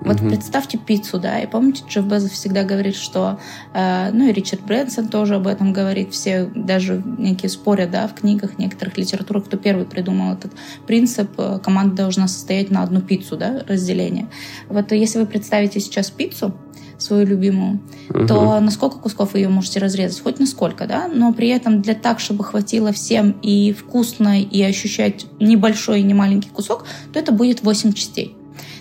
[0.00, 0.28] вот угу.
[0.28, 3.40] представьте пиццу, да, и помните, Джефф Безос всегда говорит, что,
[3.74, 8.14] э, ну и Ричард Брэнсон тоже об этом говорит, все даже некие спорят, да, в
[8.14, 10.52] книгах, некоторых литературах, кто первый придумал этот
[10.86, 14.28] принцип, э, команда должна состоять на одну пиццу, да, разделение.
[14.68, 16.54] Вот если вы представите сейчас пиццу,
[16.98, 17.80] свою любимую,
[18.10, 18.26] угу.
[18.26, 20.20] то на сколько кусков вы ее можете разрезать?
[20.20, 21.08] Хоть на сколько, да?
[21.08, 26.14] Но при этом для так, чтобы хватило всем и вкусно, и ощущать небольшой и не
[26.14, 28.34] маленький кусок, то это будет 8 частей.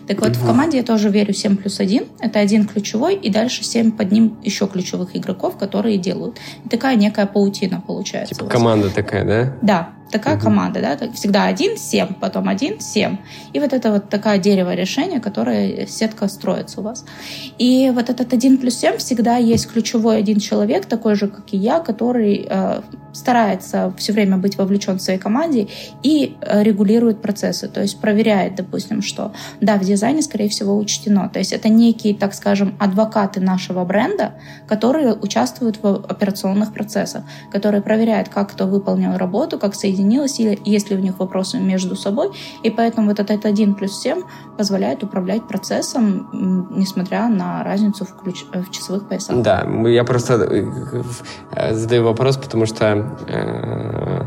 [0.08, 2.04] Так вот, в команде я тоже верю 7 плюс 1.
[2.20, 6.40] Это один ключевой, и дальше 7 под ним еще ключевых игроков, которые делают.
[6.66, 8.34] И такая некая паутина получается.
[8.34, 9.58] Типа команда такая, да?
[9.62, 10.44] Да, такая угу.
[10.44, 13.18] команда, да, всегда один, семь, потом один, семь.
[13.54, 17.06] И вот это вот такое дерево решения, которое сетка строится у вас.
[17.58, 21.58] И вот этот один плюс семь всегда есть ключевой один человек, такой же, как и
[21.58, 22.82] я, который э,
[23.14, 25.68] старается все время быть вовлечен в своей команде
[26.04, 31.30] и э, регулирует процессы, то есть проверяет, допустим, что да, в дизайне, скорее всего, учтено.
[31.30, 34.34] То есть это некие, так скажем, адвокаты нашего бренда,
[34.68, 40.60] которые участвуют в операционных процессах, которые проверяют, как кто выполнил работу, как соединил соединилась, или
[40.66, 42.30] есть ли у них вопросы между собой.
[42.64, 44.22] И поэтому вот этот 1 плюс 7
[44.58, 46.28] позволяет управлять процессом,
[46.78, 48.46] несмотря на разницу в, ключ...
[48.54, 49.42] в часовых поясах.
[49.42, 50.66] Да, я просто э,
[51.52, 54.26] э, задаю вопрос, потому что э,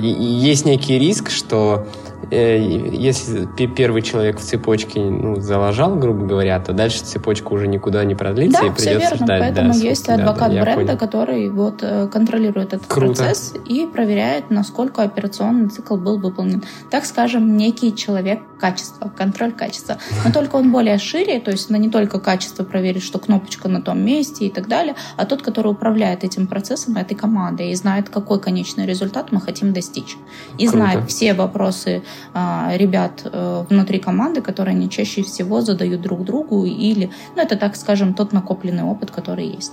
[0.00, 6.72] есть некий риск, что Э, если первый человек в цепочке ну, залажал, грубо говоря, то
[6.72, 9.16] дальше цепочка уже никуда не продлится да, и придется все верно.
[9.16, 9.40] ждать.
[9.40, 13.22] Поэтому да, есть да, адвокат да, бренда, который вот э, контролирует этот Круто.
[13.22, 16.62] процесс и проверяет, насколько операционный цикл был выполнен.
[16.90, 19.98] Так скажем, некий человек качества, контроль качества.
[20.24, 23.82] Но только он более шире, то есть она не только качество проверит, что кнопочка на
[23.82, 28.08] том месте и так далее, а тот, который управляет этим процессом, этой командой и знает,
[28.08, 30.16] какой конечный результат мы хотим достичь.
[30.58, 30.78] И Круто.
[30.78, 32.02] знает все вопросы
[32.34, 37.76] ребят э, внутри команды, которые они чаще всего задают друг другу или, ну это так
[37.76, 39.72] скажем, тот накопленный опыт, который есть.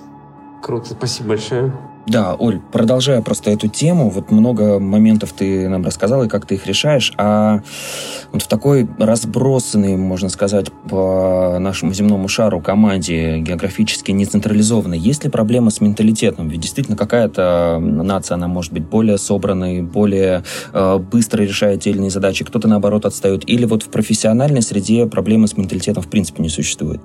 [0.61, 1.73] Круто, спасибо большое.
[2.07, 6.55] Да, Оль, продолжая просто эту тему, вот много моментов ты нам рассказала, и как ты
[6.55, 7.61] их решаешь, а
[8.31, 15.23] вот в такой разбросанной, можно сказать, по нашему земному шару команде географически не централизованной, есть
[15.23, 16.49] ли проблема с менталитетом?
[16.49, 20.43] Ведь действительно какая-то нация, она может быть более собранной, более
[20.73, 23.47] э, быстро решает отдельные задачи, кто-то, наоборот, отстает.
[23.47, 27.01] Или вот в профессиональной среде проблемы с менталитетом в принципе не существует?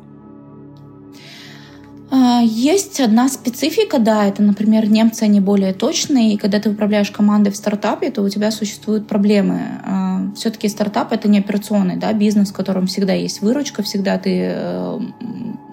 [2.09, 7.11] А, есть одна специфика, да, это, например, немцы, они более точные, и когда ты управляешь
[7.11, 9.61] командой в стартапе, то у тебя существуют проблемы.
[9.85, 14.53] А, Все-таки стартап— это не операционный да, бизнес, в котором всегда есть выручка, всегда ты
[14.53, 15.01] э,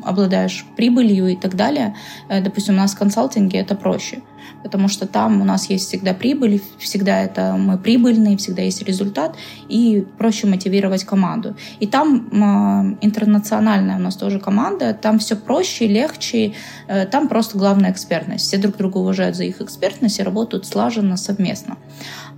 [0.04, 1.96] обладаешь прибылью и так далее.
[2.30, 4.22] Э, допустим, у нас в консалтинге это проще
[4.64, 9.36] потому что там у нас есть всегда прибыль, всегда это мы прибыльные, всегда есть результат,
[9.70, 11.56] и проще мотивировать команду.
[11.80, 16.54] И там э, интернациональная у нас тоже команда, там все проще, легче,
[16.88, 18.48] э, там просто главная экспертность.
[18.48, 21.78] Все друг друга уважают за их экспертность и работают слаженно, совместно.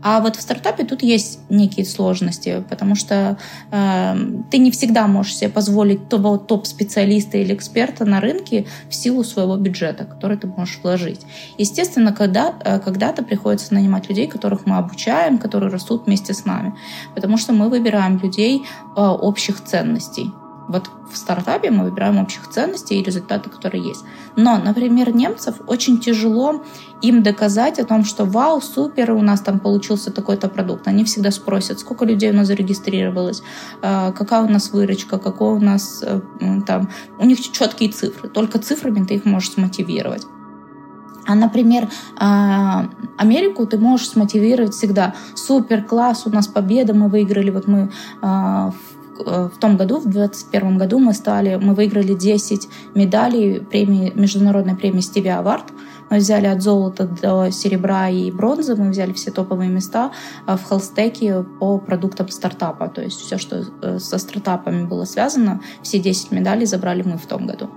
[0.04, 3.38] А вот в стартапе тут есть некие сложности, потому что
[3.72, 4.16] э,
[4.52, 9.58] ты не всегда можешь себе позволить того топ-специалиста или эксперта на рынке в силу своего
[9.58, 11.22] бюджета, который ты можешь вложить.
[11.58, 16.76] Естественно, когда, э, когда-то приходится нанимать людей, которых мы обучаем, которые растут вместе с нами,
[17.16, 18.64] потому что мы выбираем людей
[18.96, 20.32] э, общих ценностей.
[20.68, 24.04] Вот в стартапе мы выбираем общих ценностей и результаты, которые есть.
[24.36, 26.64] Но, например, немцев очень тяжело
[27.02, 30.88] им доказать о том, что вау, супер, у нас там получился такой-то продукт.
[30.88, 33.44] Они всегда спросят, сколько людей у нас зарегистрировалось,
[33.82, 36.22] э, какая у нас выручка, какой у нас э,
[36.66, 36.90] там...
[37.20, 38.30] У них четкие цифры.
[38.30, 40.26] Только цифрами ты их можешь смотивировать.
[41.26, 45.16] А, например, а, Америку ты можешь смотивировать всегда.
[45.34, 47.50] Супер, класс, у нас победа, мы выиграли.
[47.50, 47.92] Вот мы
[48.22, 48.72] а,
[49.18, 55.02] в том году, в 2021 году мы стали, мы выиграли 10 медалей премии, международной премии
[55.02, 55.66] Стиви Авард.
[56.10, 60.12] Мы взяли от золота до серебра и бронзы, мы взяли все топовые места
[60.46, 62.88] в холстеке по продуктам стартапа.
[62.90, 67.26] То есть все, что э, со стартапами было связано, все 10 медалей забрали мы в
[67.26, 67.70] том году.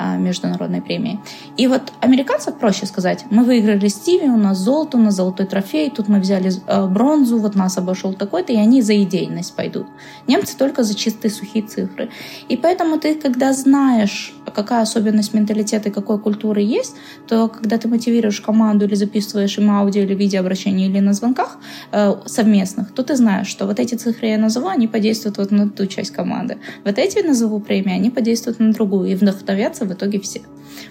[0.00, 1.18] А, международной премии.
[1.56, 3.24] И вот американцев проще сказать.
[3.30, 7.38] Мы выиграли Стиви, у нас золото, у нас золотой трофей, тут мы взяли э, бронзу,
[7.38, 9.88] вот нас обошел такой-то, и они за идейность пойдут.
[10.28, 12.10] Немцы только за чистые сухие цифры.
[12.48, 16.94] И поэтому ты, когда знаешь, какая особенность менталитета и какой культуры есть,
[17.26, 21.58] то когда ты мотивируешь команду или записываешь им аудио или видеообращение или на звонках
[21.90, 25.68] э, совместных, то ты знаешь, что вот эти цифры я назову, они подействуют вот на
[25.68, 26.58] ту часть команды.
[26.84, 29.10] Вот эти назову премии, они подействуют на другую.
[29.10, 30.42] И вдохновятся в итоге все.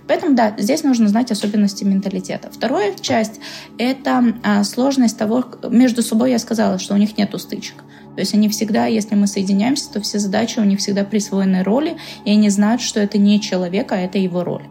[0.08, 2.50] Поэтому, да, здесь нужно знать особенности менталитета.
[2.52, 3.40] Вторая часть—
[3.78, 7.84] это а, сложность того, между собой я сказала, что у них нет стычек.
[8.18, 11.98] То есть они всегда, если мы соединяемся, то все задачи у них всегда присвоены роли,
[12.26, 14.64] и они знают, что это не человек, а это его роль.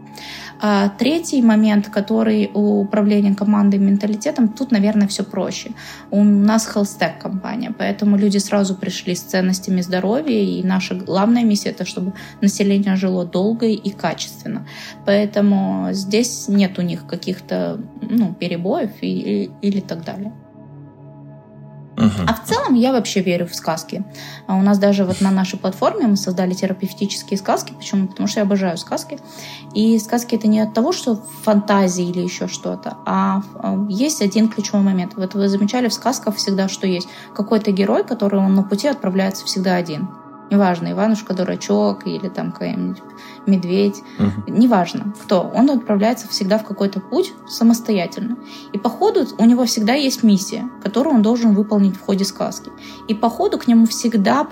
[0.61, 5.70] А третий момент, который у управления командой менталитетом, тут, наверное, все проще.
[6.11, 11.68] У нас Hellstack компания, поэтому люди сразу пришли с ценностями здоровья, и наша главная миссия
[11.68, 14.66] это, чтобы население жило долго и качественно.
[15.05, 20.32] Поэтому здесь нет у них каких-то ну, перебоев или, или так далее.
[21.97, 24.05] А в целом я вообще верю в сказки.
[24.47, 27.72] А у нас даже вот на нашей платформе мы создали терапевтические сказки.
[27.72, 28.09] Почему?
[28.09, 29.18] Потому что я обожаю сказки.
[29.74, 34.49] И сказки это не от того, что фантазии или еще что-то, а, а есть один
[34.49, 35.14] ключевой момент.
[35.16, 39.44] Вот вы замечали в сказках всегда, что есть какой-то герой, который он на пути отправляется
[39.44, 40.09] всегда один.
[40.51, 43.03] Неважно, Иванушка дурачок или там какой-нибудь
[43.47, 44.53] медведь, угу.
[44.53, 48.36] неважно кто, он отправляется всегда в какой-то путь самостоятельно.
[48.72, 52.70] И по ходу у него всегда есть миссия, которую он должен выполнить в ходе сказки.
[53.09, 54.44] И по ходу к нему всегда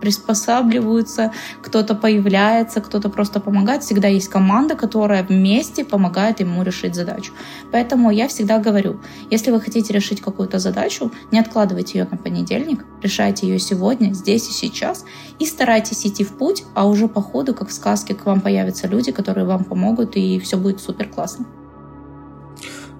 [0.00, 1.32] приспосабливаются,
[1.62, 3.82] кто-то появляется, кто-то просто помогает.
[3.82, 7.32] Всегда есть команда, которая вместе помогает ему решить задачу.
[7.72, 12.84] Поэтому я всегда говорю, если вы хотите решить какую-то задачу, не откладывайте ее на понедельник,
[13.02, 15.04] решайте ее сегодня, здесь и сейчас,
[15.38, 18.86] и старайтесь идти в путь, а уже по ходу, как в сказке, к вам появятся
[18.88, 21.46] люди, которые вам помогут, и все будет супер классно.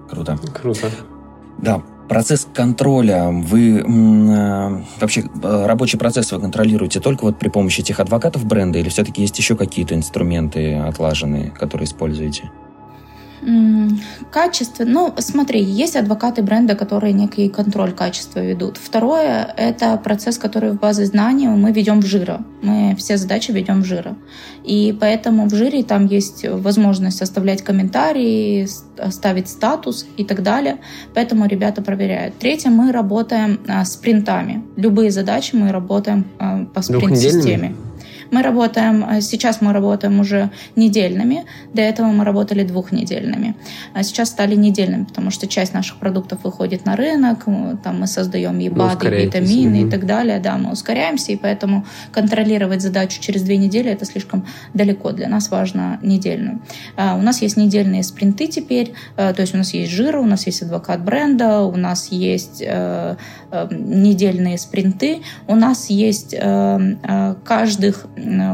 [0.09, 0.37] Круто.
[0.53, 0.89] Круто.
[1.57, 7.81] Да, Процесс контроля, вы э, вообще э, рабочий процесс вы контролируете только вот при помощи
[7.81, 12.49] этих адвокатов бренда или все-таки есть еще какие-то инструменты отлаженные, которые используете?
[14.31, 14.85] Качество.
[14.85, 18.77] Ну, смотри, есть адвокаты бренда, которые некий контроль качества ведут.
[18.77, 22.41] Второе— это процесс, который в базе знаний мы ведем в жира.
[22.61, 24.15] Мы все задачи ведем в жира.
[24.63, 28.67] И поэтому в жире там есть возможность оставлять комментарии,
[29.09, 30.77] ставить статус и так далее.
[31.13, 32.37] Поэтому ребята проверяют.
[32.37, 34.63] Третье, мы работаем а, с принтами.
[34.75, 37.75] Любые задачи мы работаем а, по спринт-системе.
[38.31, 43.55] Мы работаем, э, сейчас мы работаем уже недельными, до этого мы работали двухнедельными.
[43.93, 47.45] А сейчас стали недельными, потому что часть наших продуктов выходит на рынок,
[47.83, 49.87] там мы создаем и БАДы, и витамины угу.
[49.87, 54.45] и так далее, да, мы ускоряемся, и поэтому контролировать задачу через две недели это слишком
[54.73, 55.11] далеко.
[55.11, 56.61] Для нас важно недельную.
[56.95, 60.25] А у нас есть недельные спринты теперь, э, то есть у нас есть жира, у
[60.25, 63.15] нас есть адвокат бренда, у нас есть э,
[63.71, 66.35] недельные спринты, у нас есть
[67.43, 68.05] каждых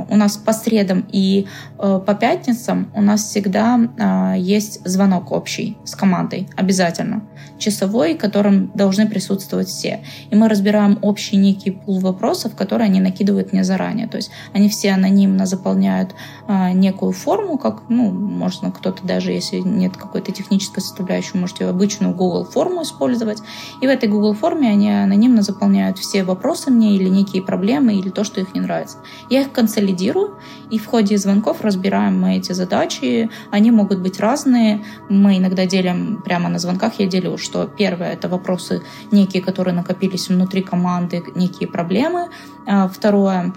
[0.09, 1.47] у нас по средам и
[1.79, 7.23] э, по пятницам у нас всегда э, есть звонок общий с командой, обязательно.
[7.57, 10.03] Часовой, которым должны присутствовать все.
[10.29, 14.07] И мы разбираем общий некий пул вопросов, которые они накидывают мне заранее.
[14.07, 16.15] То есть они все анонимно заполняют
[16.47, 22.13] э, некую форму, как, ну, можно кто-то даже, если нет какой-то технической составляющей, можете обычную
[22.13, 23.39] Google форму использовать.
[23.81, 28.09] И в этой Google форме они анонимно заполняют все вопросы мне или некие проблемы, или
[28.09, 28.97] то, что их не нравится.
[29.29, 30.35] Я их консолидирую,
[30.71, 33.29] и в ходе звонков разбираем мы эти задачи.
[33.51, 34.83] Они могут быть разные.
[35.09, 38.81] Мы иногда делим прямо на звонках, я делю, что первое— это вопросы
[39.11, 42.29] некие, которые накопились внутри команды, некие проблемы.
[42.65, 43.53] А второе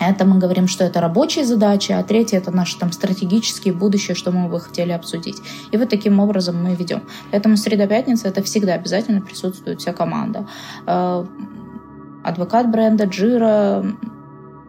[0.00, 4.32] это мы говорим, что это рабочие задачи, а третье это наши там стратегические будущее, что
[4.32, 5.40] мы бы хотели обсудить.
[5.70, 7.02] И вот таким образом мы ведем.
[7.30, 10.46] Поэтому среда-пятница это всегда обязательно присутствует вся команда.
[10.86, 11.26] А,
[12.24, 13.84] адвокат бренда, Джира,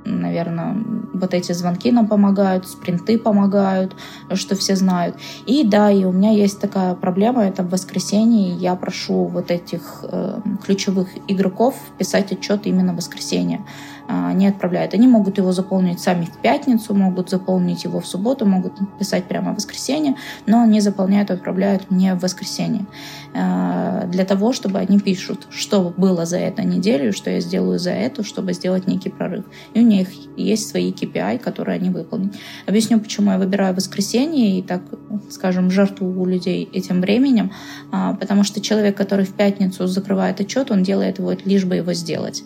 [0.05, 0.75] наверное,
[1.13, 3.95] вот эти звонки нам помогают, спринты помогают,
[4.33, 5.15] что все знают.
[5.45, 10.03] И да, и у меня есть такая проблема, это в воскресенье я прошу вот этих
[10.03, 13.61] э, ключевых игроков писать отчет именно в воскресенье.
[14.07, 14.93] А, не отправляют.
[14.93, 19.53] Они могут его заполнить сами в пятницу, могут заполнить его в субботу, могут писать прямо
[19.53, 22.85] в воскресенье, но они заполняют отправляют мне в воскресенье.
[23.33, 27.91] А, для того, чтобы они пишут, что было за эту неделю, что я сделаю за
[27.91, 29.45] эту, чтобы сделать некий прорыв.
[29.73, 32.35] И у них есть свои KPI, которые они выполнят.
[32.65, 34.81] Объясню, почему я выбираю воскресенье и так,
[35.29, 37.51] скажем, жертву у людей этим временем,
[37.91, 41.93] а, потому что человек, который в пятницу закрывает отчет, он делает его лишь бы его
[41.93, 42.43] сделать.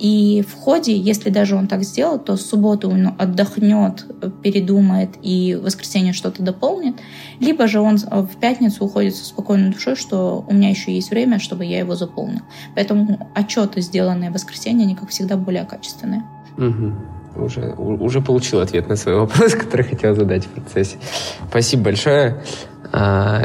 [0.00, 4.06] И в ходе, если даже он так сделал, то в субботу он отдохнет,
[4.42, 6.96] передумает и в воскресенье что-то дополнит.
[7.38, 11.38] Либо же он в пятницу уходит со спокойной душой, что у меня еще есть время,
[11.38, 12.40] чтобы я его заполнил.
[12.74, 16.22] Поэтому отчеты, сделанные в воскресенье, они, как всегда, более качественные.
[16.56, 17.44] Угу.
[17.44, 20.96] Уже, уже получил ответ на свой вопрос, который хотел задать в процессе.
[21.48, 22.42] Спасибо большое.
[22.92, 23.42] А,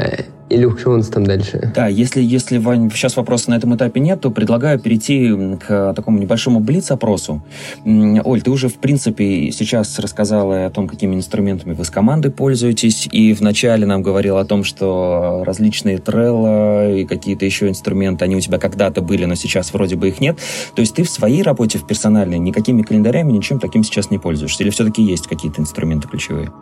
[0.48, 1.72] Илюх, что у нас там дальше?
[1.74, 6.18] Да, если, если Вань, сейчас вопроса на этом этапе нет, то предлагаю перейти к такому
[6.18, 7.42] небольшому блиц-опросу.
[7.84, 13.08] Оль, ты уже, в принципе, сейчас рассказала о том, какими инструментами вы с командой пользуетесь,
[13.10, 18.40] и вначале нам говорил о том, что различные Trello и какие-то еще инструменты, они у
[18.40, 20.38] тебя когда-то были, но сейчас вроде бы их нет.
[20.76, 24.62] То есть ты в своей работе, в персональной, никакими календарями, ничем таким сейчас не пользуешься?
[24.62, 26.52] Или все-таки есть какие-то инструменты ключевые?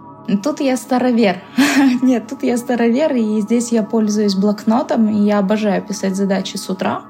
[0.43, 1.43] Тут я старовер.
[2.03, 6.71] Нет, тут я старовер, и здесь я пользуюсь блокнотом, и я обожаю писать задачи с
[6.71, 7.05] утра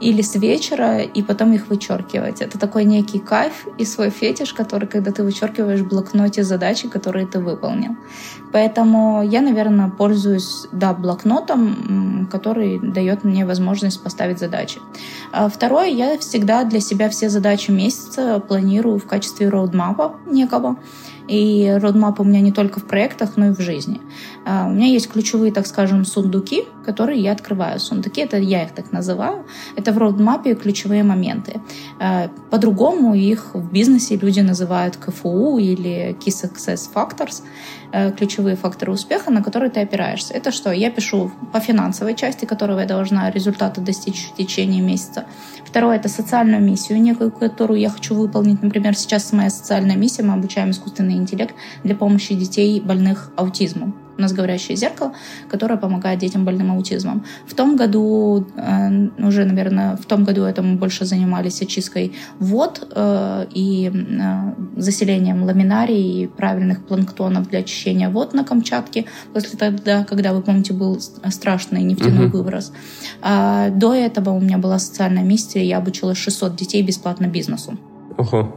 [0.00, 2.40] или с вечера, и потом их вычеркивать.
[2.40, 7.26] Это такой некий кайф и свой фетиш, который, когда ты вычеркиваешь в блокноте задачи, которые
[7.26, 7.96] ты выполнил.
[8.50, 14.80] Поэтому я, наверное, пользуюсь, да, блокнотом, который дает мне возможность поставить задачи.
[15.32, 20.76] А второе, я всегда для себя все задачи месяца планирую в качестве роудмапа некого.
[21.30, 24.00] И родмап у меня не только в проектах, но и в жизни.
[24.44, 27.78] А, у меня есть ключевые, так скажем, сундуки, которые я открываю.
[27.78, 29.44] Сундуки, это я их так называю.
[29.76, 31.60] Это в родмапе ключевые моменты.
[32.00, 37.42] А, по-другому их в бизнесе люди называют КФУ или Key Success Factors,
[38.16, 40.34] ключевые факторы успеха, на которые ты опираешься.
[40.34, 40.70] Это что?
[40.72, 45.26] Я пишу по финансовой части, которого я должна результаты достичь в течение месяца.
[45.64, 48.62] Второе— это социальную миссию, некую, которую я хочу выполнить.
[48.62, 54.22] Например, сейчас моя социальная миссия, мы обучаем искусственный интеллект для помощи детей, больных аутизмом у
[54.22, 55.12] нас говорящее зеркало,
[55.50, 57.24] которое помогает детям больным аутизмом.
[57.46, 62.86] В том году, э, уже, наверное, в том году это мы больше занимались очисткой вод
[62.94, 70.04] э, и э, заселением ламинарий и правильных планктонов для очищения вод на Камчатке, после тогда,
[70.04, 72.38] когда, вы помните, был страшный нефтяной угу.
[72.38, 72.72] выброс.
[73.22, 77.78] А, до этого у меня была социальная миссия, я обучила 600 детей бесплатно бизнесу.
[78.18, 78.54] Угу.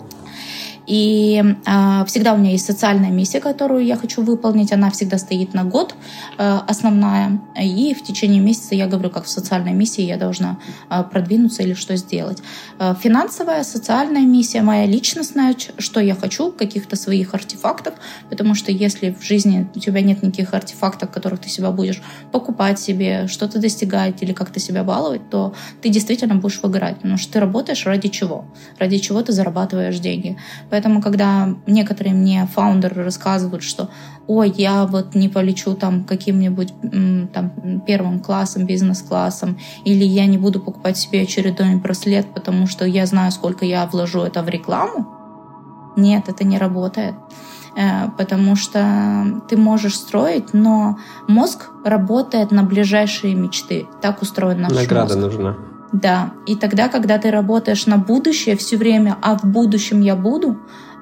[0.85, 4.71] И э, всегда у меня есть социальная миссия, которую я хочу выполнить.
[4.73, 5.95] Она всегда стоит на год,
[6.37, 7.41] э, основная.
[7.59, 10.59] И в течение месяца я говорю, как в социальной миссии я должна
[10.89, 12.39] э, продвинуться или что сделать.
[12.79, 17.93] Э, финансовая, социальная миссия, моя личностная, что я хочу, каких-то своих артефактов.
[18.29, 22.79] Потому что если в жизни у тебя нет никаких артефактов, которых ты себя будешь покупать
[22.79, 26.97] себе, что-то достигать или как-то себя баловать, то ты действительно будешь выгорать.
[26.97, 28.45] Потому что ты работаешь ради чего?
[28.79, 30.37] Ради чего ты зарабатываешь деньги.
[30.73, 33.89] Поэтому, когда некоторые мне фаундеры рассказывают, что
[34.25, 36.73] ой, я вот не полечу там каким-нибудь
[37.31, 43.05] там первым классом, бизнес-классом, или я не буду покупать себе очередной браслет, потому что я
[43.05, 45.05] знаю, сколько я вложу это в рекламу.
[45.95, 47.13] Нет, это не работает
[47.77, 50.97] э, потому что ты можешь строить, но
[51.27, 53.85] мозг работает на ближайшие мечты.
[54.01, 55.27] Так устроен наш Награда мозг.
[55.27, 55.55] нужна.
[55.93, 60.57] Да, и тогда, когда ты работаешь на будущее все время, а в будущем я буду,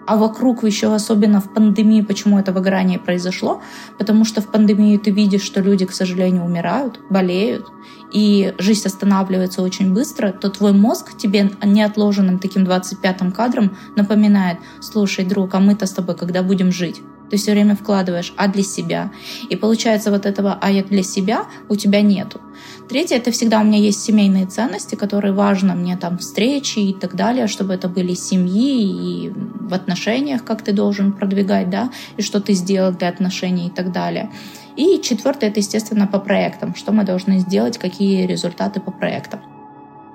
[0.06, 3.62] а вокруг еще особенно в пандемии, почему это выгорание произошло,
[3.98, 7.72] потому что в пандемии ты видишь, что люди, к сожалению, умирают, болеют,
[8.12, 15.24] и жизнь останавливается очень быстро, то твой мозг тебе неотложенным таким 25-м кадром напоминает, слушай,
[15.24, 17.02] друг, а мы-то с тобой когда будем жить?
[17.32, 19.12] Ты все время вкладываешь «а для себя».
[19.50, 22.42] И получается вот этого «а я для себя» у тебя нету.
[22.90, 27.16] Третье, это всегда у меня есть семейные ценности, которые важно мне там встречи и так
[27.16, 32.42] далее, чтобы это были семьи и в отношениях, как ты должен продвигать, да, и что
[32.42, 34.30] ты сделал для отношений и так далее.
[34.76, 39.40] И четвертое, это, естественно, по проектам, что мы должны сделать, какие результаты по проектам.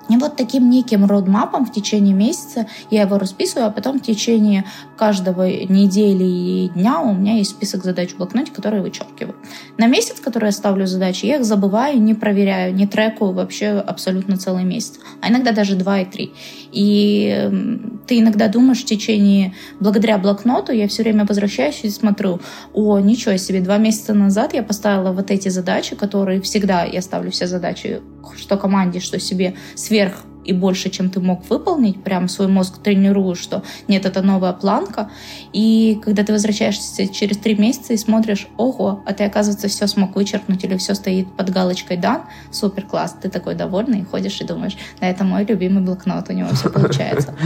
[0.09, 4.65] И вот таким неким родмапом в течение месяца я его расписываю, а потом в течение
[4.95, 9.35] каждого недели и дня у меня есть список задач в блокноте, которые вычеркиваю.
[9.77, 14.37] На месяц, который я ставлю задачи, я их забываю, не проверяю, не треку вообще абсолютно
[14.37, 16.33] целый месяц, а иногда даже два и три.
[16.71, 17.49] И
[18.07, 22.39] ты иногда думаешь в течение, благодаря блокноту, я все время возвращаюсь и смотрю,
[22.73, 27.31] о, ничего себе, два месяца назад я поставила вот эти задачи, которые всегда я ставлю
[27.31, 28.01] все задачи,
[28.37, 29.55] что команде, что себе
[29.97, 30.13] сверх
[30.45, 35.09] и больше, чем ты мог выполнить, прям свой мозг тренируешь, что нет, это новая планка.
[35.53, 40.15] И когда ты возвращаешься через три месяца и смотришь, ого, а ты, оказывается, все смог
[40.15, 42.21] вычеркнуть или все стоит под галочкой «дан»,
[42.51, 46.49] супер класс, ты такой довольный, ходишь и думаешь, да, это мой любимый блокнот, у него
[46.53, 47.33] все получается.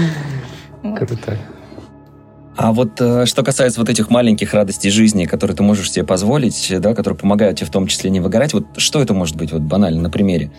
[2.58, 6.74] А вот э, что касается вот этих маленьких радостей жизни, которые ты можешь себе позволить,
[6.80, 9.62] да, которые помогают тебе в том числе не выгорать, вот что это может быть вот
[9.62, 10.52] банально на примере?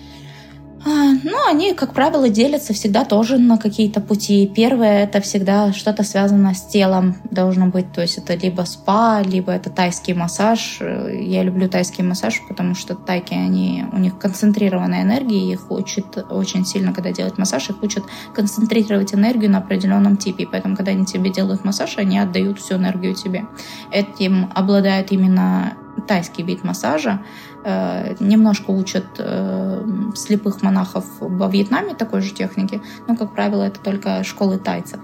[0.85, 4.51] А, ну, они, как правило, делятся всегда тоже на какие-то пути.
[4.53, 7.93] Первое— это всегда что-то связано с телом должно быть.
[7.93, 10.79] То есть это либо спа, либо это тайский массаж.
[10.81, 16.67] Я люблю тайский массаж, потому что тайки, они, у них концентрированная энергия, их учат очень
[16.67, 18.03] сильно, когда делают массаж, их учат
[18.35, 20.49] концентрировать энергию на определенном типе.
[20.51, 23.47] поэтому, когда они тебе делают массаж, они отдают всю энергию тебе.
[23.93, 25.75] Этим обладает именно
[26.07, 27.23] тайский вид массажа.
[27.65, 29.85] Э, немножко учат э,
[30.17, 34.99] слепых монахов во Вьетнаме такой же техники, но, как правило, это только школы тайцев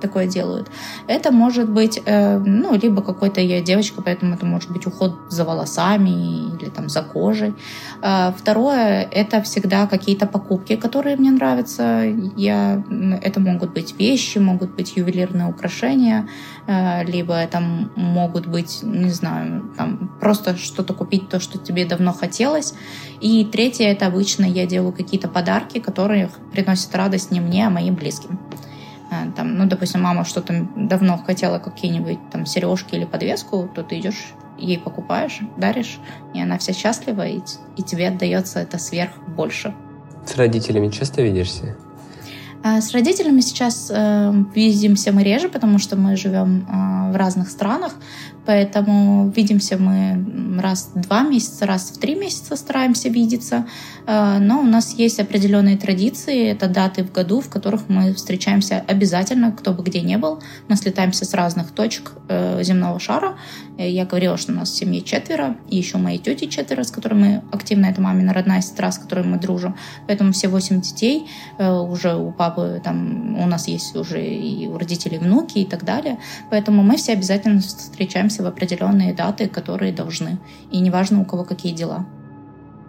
[0.00, 0.70] такое делают.
[1.06, 5.44] Это может быть, э, ну, либо какой-то я девочка, поэтому это может быть уход за
[5.44, 7.54] волосами или там за кожей.
[8.02, 12.02] Э, второе, это всегда какие-то покупки, которые мне нравятся.
[12.36, 12.84] Я,
[13.22, 16.28] это могут быть вещи, могут быть ювелирные украшения,
[16.66, 22.12] э, либо это могут быть, не знаю, там, просто что-то купить, то, что тебе давно
[22.12, 22.74] хотелось.
[23.20, 27.94] И третье, это обычно я делаю какие-то подарки, которые приносят радость не мне, а моим
[27.94, 28.38] близким.
[29.10, 33.98] Э, там, ну, допустим, мама что-то давно хотела какие-нибудь там сережки или подвеску, то ты
[33.98, 35.98] идешь ей покупаешь, даришь,
[36.34, 37.40] и она вся счастлива, и,
[37.76, 39.74] и тебе отдается это сверх больше.
[40.24, 41.76] С родителями часто видишься?
[42.62, 47.50] А с родителями сейчас э, видимся мы реже, потому что мы живем э, в разных
[47.50, 47.94] странах,
[48.46, 53.66] поэтому видимся мы раз в два месяца, раз в три месяца стараемся видеться.
[54.06, 58.84] Э, но у нас есть определенные традиции, это даты в году, в которых мы встречаемся
[58.86, 60.42] обязательно, кто бы где ни был.
[60.68, 63.36] Мы слетаемся с разных точек э, земного шара.
[63.78, 66.90] Э, я говорила, что у нас в семье четверо, и еще мои тети четверо, с
[66.90, 69.76] которыми мы активно, это мамина родная сестра, с которой мы дружим.
[70.06, 71.26] Поэтому все восемь детей
[71.58, 76.18] уже у папы, там у нас есть уже и у родителей внуки и так далее.
[76.50, 80.38] Поэтому мы все обязательно встречаемся вписываемся в определенные даты, которые должны.
[80.72, 82.06] И неважно, у кого какие дела.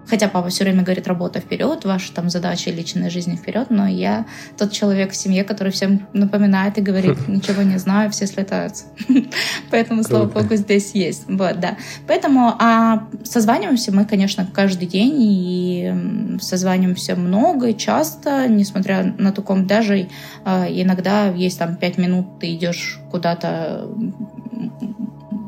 [0.09, 4.25] Хотя папа все время говорит, работа вперед, ваша там задача личной жизни вперед, но я
[4.57, 8.85] тот человек в семье, который всем напоминает и говорит, ничего не знаю, все слетаются.
[9.71, 11.25] Поэтому, слава богу, здесь есть.
[11.27, 11.77] Вот, да.
[12.07, 19.67] Поэтому а созваниваемся мы, конечно, каждый день и созваниваемся много и часто, несмотря на таком
[19.67, 20.07] даже
[20.45, 23.87] а, иногда есть там пять минут, ты идешь куда-то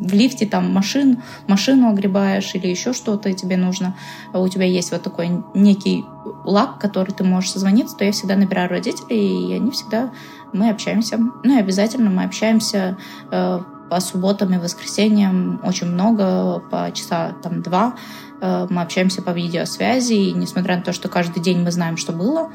[0.10, 3.96] в лифте там машин, машину огребаешь или еще что-то тебе нужно,
[4.34, 6.06] у тебя есть вот такой некий
[6.44, 10.12] лак, который ты можешь созвониться, то я всегда набираю родителей, и они всегда,
[10.54, 11.18] мы общаемся.
[11.18, 12.98] Ну и обязательно мы общаемся
[13.32, 17.96] э, по субботам и воскресеньям очень много, по часа там два.
[18.42, 22.12] Э, мы общаемся по видеосвязи, и несмотря на то, что каждый день мы знаем, что
[22.12, 22.52] было,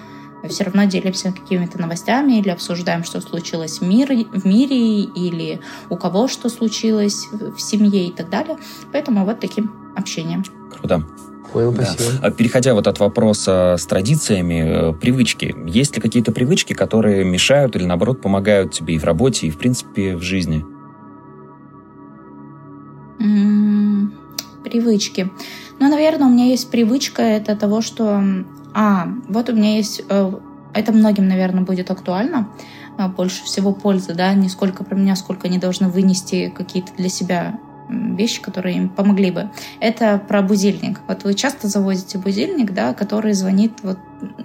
[0.48, 5.96] все равно делимся какими-то новостями или обсуждаем, что случилось в мире, в мире или у
[5.96, 8.56] кого что случилось в семье и так далее.
[8.92, 10.44] Поэтому вот таким общением.
[10.70, 11.04] Круто.
[11.52, 12.30] Понял, да.
[12.32, 15.54] Переходя вот от вопроса с традициями, э, привычки.
[15.66, 19.58] Есть ли какие-то привычки, которые мешают или, наоборот, помогают тебе и в работе, и, в
[19.58, 20.64] принципе, в жизни?
[23.20, 24.12] М-м,
[24.64, 25.30] привычки.
[25.78, 28.20] Ну, наверное, у меня есть привычка это того, что
[28.74, 30.02] а, вот у меня есть...
[30.08, 30.32] Э,
[30.72, 32.48] это многим, наверное, будет актуально.
[32.98, 37.08] Э, больше всего пользы, да, не сколько про меня, сколько они должны вынести какие-то для
[37.08, 37.58] себя
[37.88, 39.50] вещи, которые им помогли бы.
[39.80, 41.00] Это про будильник.
[41.06, 43.98] Вот вы часто заводите будильник, да, который звонит вот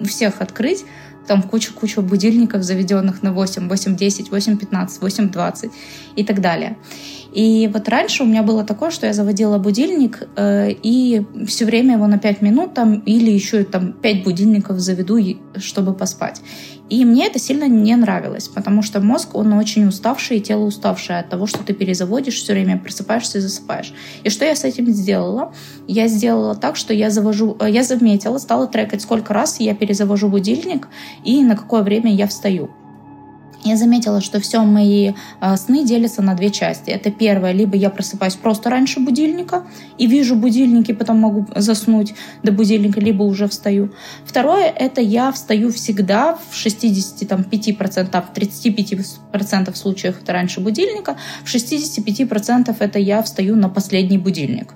[0.06, 0.84] всех открыть,
[1.30, 5.70] там куча-куча будильников, заведенных на 8, 8.10, 8.15, 8.20
[6.16, 6.76] и так далее.
[7.32, 11.94] И вот раньше у меня было такое, что я заводила будильник э, и все время
[11.94, 15.18] его на 5 минут там или еще там 5 будильников заведу,
[15.56, 16.42] чтобы поспать.
[16.90, 21.20] И мне это сильно не нравилось, потому что мозг, он очень уставший, и тело уставшее
[21.20, 23.94] от того, что ты перезаводишь все время, просыпаешься и засыпаешь.
[24.24, 25.54] И что я с этим сделала?
[25.86, 30.28] Я сделала так, что я завожу, э, я заметила, стала трекать, сколько раз я перезавожу
[30.28, 30.88] будильник
[31.24, 32.70] и на какое время я встаю
[33.64, 36.90] я заметила, что все мои э, сны делятся на две части.
[36.90, 39.64] Это первое, либо я просыпаюсь просто раньше будильника
[39.98, 43.90] и вижу будильники, потом могу заснуть до будильника, либо уже встаю.
[44.24, 52.76] Второе, это я встаю всегда в 65%, в 35% случаев это раньше будильника, в 65%
[52.78, 54.74] это я встаю на последний будильник.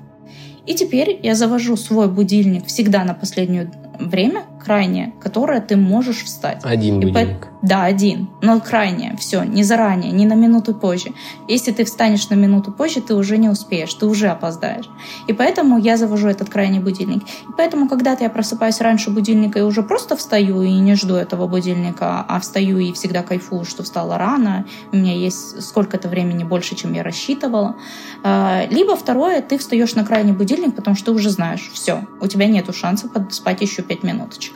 [0.66, 6.60] И теперь я завожу свой будильник всегда на последнее время, крайнее, которое ты можешь встать.
[6.64, 7.40] Один будильник.
[7.40, 7.66] По...
[7.66, 8.28] Да, один.
[8.42, 9.16] Но крайнее.
[9.18, 11.12] Все, не заранее, не на минуту позже.
[11.48, 14.88] Если ты встанешь на минуту позже, ты уже не успеешь, ты уже опоздаешь.
[15.26, 17.22] И поэтому я завожу этот крайний будильник.
[17.22, 21.46] И поэтому, когда-то я просыпаюсь раньше будильника и уже просто встаю и не жду этого
[21.46, 26.74] будильника, а встаю и всегда кайфую, что встала рано, у меня есть сколько-то времени больше,
[26.74, 27.76] чем я рассчитывала.
[28.22, 32.26] А, либо второе, ты встаешь на крайний будильник, потому что ты уже знаешь, все, у
[32.26, 34.53] тебя нету шанса спать еще 5 минуточек.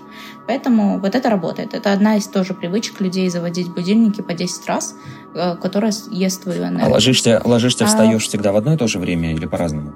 [0.49, 1.75] Поэтому вот это работает.
[1.75, 4.95] Это одна из тоже привычек людей заводить будильники по 10 раз,
[5.35, 6.87] э, которая ест твою энергию.
[6.87, 7.87] А ложишься, ложишься а...
[7.87, 9.93] встаешь всегда в одно и то же время или по-разному?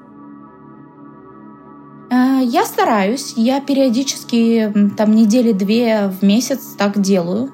[2.11, 3.33] Э, я стараюсь.
[3.35, 7.51] Я периодически там недели две в месяц так делаю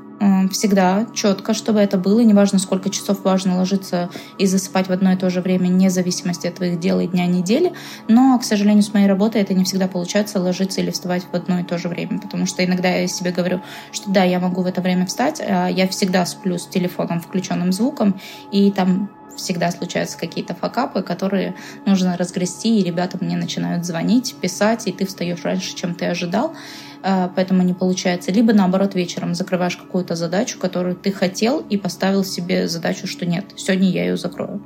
[0.50, 2.20] всегда четко, чтобы это было.
[2.20, 6.46] Неважно, сколько часов важно ложиться и засыпать в одно и то же время, вне зависимости
[6.46, 7.72] от твоих дел и дня недели.
[8.08, 11.60] Но, к сожалению, с моей работой это не всегда получается ложиться или вставать в одно
[11.60, 12.18] и то же время.
[12.20, 13.62] Потому что иногда я себе говорю,
[13.92, 17.72] что да, я могу в это время встать, а я всегда сплю с телефоном включенным
[17.72, 21.54] звуком, и там всегда случаются какие-то факапы, которые
[21.86, 26.54] нужно разгрести, и ребята мне начинают звонить, писать, и ты встаешь раньше, чем ты ожидал.
[27.03, 28.32] А, поэтому не получается.
[28.32, 33.44] Либо наоборот вечером закрываешь какую-то задачу, которую ты хотел и поставил себе задачу, что нет,
[33.57, 34.62] сегодня я ее закрою.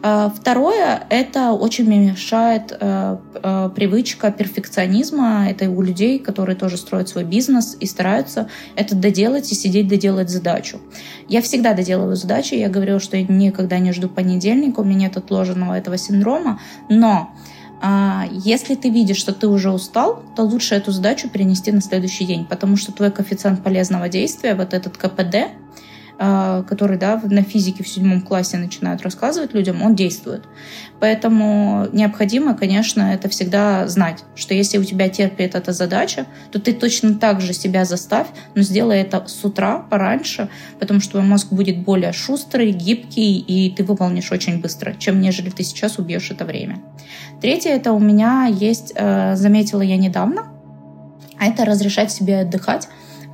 [0.00, 5.50] А, второе, это очень мешает э, э, привычка перфекционизма.
[5.50, 10.30] Это у людей, которые тоже строят свой бизнес и стараются это доделать и сидеть доделать
[10.30, 10.80] задачу.
[11.26, 12.54] Я всегда доделываю задачи.
[12.54, 16.60] Я говорю, что я никогда не жду понедельника, у меня нет отложенного этого синдрома.
[16.88, 17.32] Но
[18.30, 22.44] если ты видишь, что ты уже устал, то лучше эту задачу перенести на следующий день,
[22.44, 25.50] потому что твой коэффициент полезного действия, вот этот КПД, а,
[26.18, 30.44] который да, на физике в седьмом классе начинают рассказывать людям, он действует.
[30.98, 36.72] Поэтому необходимо, конечно, это всегда знать, что если у тебя терпит эта задача, то ты
[36.72, 40.48] точно так же себя заставь, но сделай это с утра, пораньше,
[40.80, 45.50] потому что твой мозг будет более шустрый, гибкий, и ты выполнишь очень быстро, чем нежели
[45.50, 46.80] ты сейчас убьешь это время.
[47.40, 50.48] Третье, это у меня есть, э, заметила я недавно,
[51.38, 52.88] а это разрешать себе отдыхать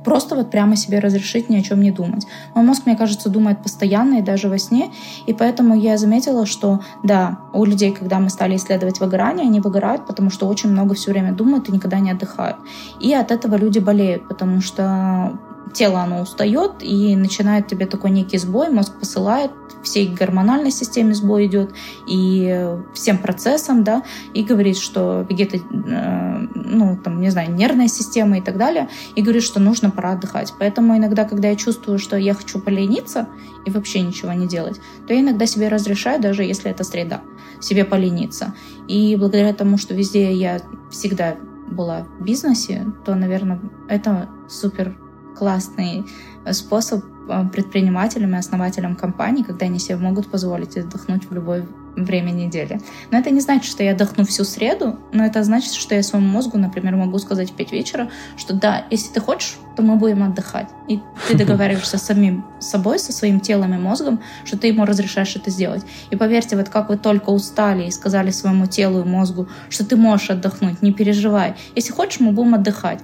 [0.05, 2.25] просто вот прямо себе разрешить ни о чем не думать.
[2.53, 4.91] Мой мозг, мне кажется, думает постоянно и даже во сне,
[5.25, 10.05] и поэтому я заметила, что да, у людей, когда мы стали исследовать выгорание, они выгорают,
[10.05, 12.57] потому что очень много все время думают и никогда не отдыхают.
[13.01, 15.37] И от этого люди болеют, потому что
[15.73, 19.51] тело, оно устает и начинает тебе такой некий сбой, мозг посылает,
[19.85, 21.73] всей гормональной системе сбой идет
[22.07, 24.03] и всем процессам, да,
[24.33, 29.21] и говорит, что где-то, э, ну, там, не знаю, нервная система и так далее, и
[29.21, 30.53] говорит, что нужно пора отдыхать.
[30.59, 33.27] Поэтому иногда, когда я чувствую, что я хочу полениться
[33.65, 37.21] и вообще ничего не делать, то я иногда себе разрешаю, даже если это среда,
[37.61, 38.53] себе полениться.
[38.87, 41.35] И благодаря тому, что везде я всегда
[41.67, 44.95] была в бизнесе, то, наверное, это супер
[45.37, 46.05] классный
[46.45, 51.65] э, способ э, предпринимателям и основателям компаний, когда они себе могут позволить отдохнуть в любое
[51.95, 52.81] время недели.
[53.11, 56.27] Но это не значит, что я отдохну всю среду, но это значит, что я своему
[56.27, 60.23] мозгу, например, могу сказать в 5 вечера, что да, если ты хочешь, то мы будем
[60.23, 60.69] отдыхать.
[60.87, 65.35] И ты договариваешься с самим собой, со своим телом и мозгом, что ты ему разрешаешь
[65.35, 65.83] это сделать.
[66.09, 69.95] И поверьте, вот как вы только устали и сказали своему телу и мозгу, что ты
[69.95, 71.55] можешь отдохнуть, не переживай.
[71.75, 73.01] Если хочешь, мы будем отдыхать.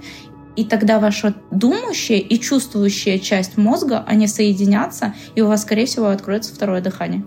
[0.56, 6.08] И тогда ваша думающая и чувствующая часть мозга, они соединятся, и у вас, скорее всего,
[6.08, 7.24] откроется второе дыхание.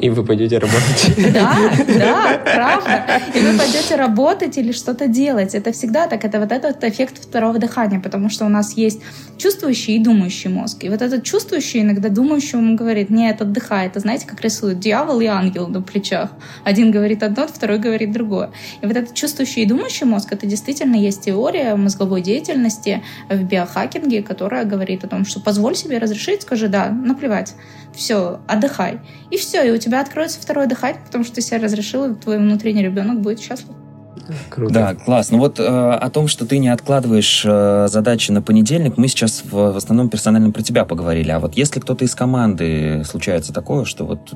[0.00, 1.14] И вы пойдете работать.
[1.30, 3.22] Да, да, правда.
[3.34, 5.54] И вы пойдете работать или что-то делать.
[5.54, 6.24] Это всегда так.
[6.24, 9.00] Это вот этот эффект второго дыхания, потому что у нас есть
[9.36, 10.84] чувствующий и думающий мозг.
[10.84, 13.86] И вот этот чувствующий иногда думающему говорит, нет, отдыхай.
[13.86, 16.30] Это знаете, как рисуют дьявол и ангел на плечах.
[16.64, 18.50] Один говорит одно, второй говорит другое.
[18.80, 24.22] И вот этот чувствующий и думающий мозг, это действительно есть теория мозговой деятельности в биохакинге,
[24.22, 27.54] которая говорит о том, что позволь себе разрешить, скажи да, наплевать
[27.94, 29.00] все, отдыхай.
[29.30, 32.38] И все, и у тебя откроется второе дыхание, потому что ты себя разрешил, и твой
[32.38, 33.74] внутренний ребенок будет счастлив.
[34.48, 34.72] Круто.
[34.72, 35.36] Да, классно.
[35.36, 39.42] Ну вот э, о том, что ты не откладываешь э, задачи на понедельник, мы сейчас
[39.44, 41.30] в, в основном персонально про тебя поговорили.
[41.30, 44.32] А вот если кто-то из команды случается такое, что вот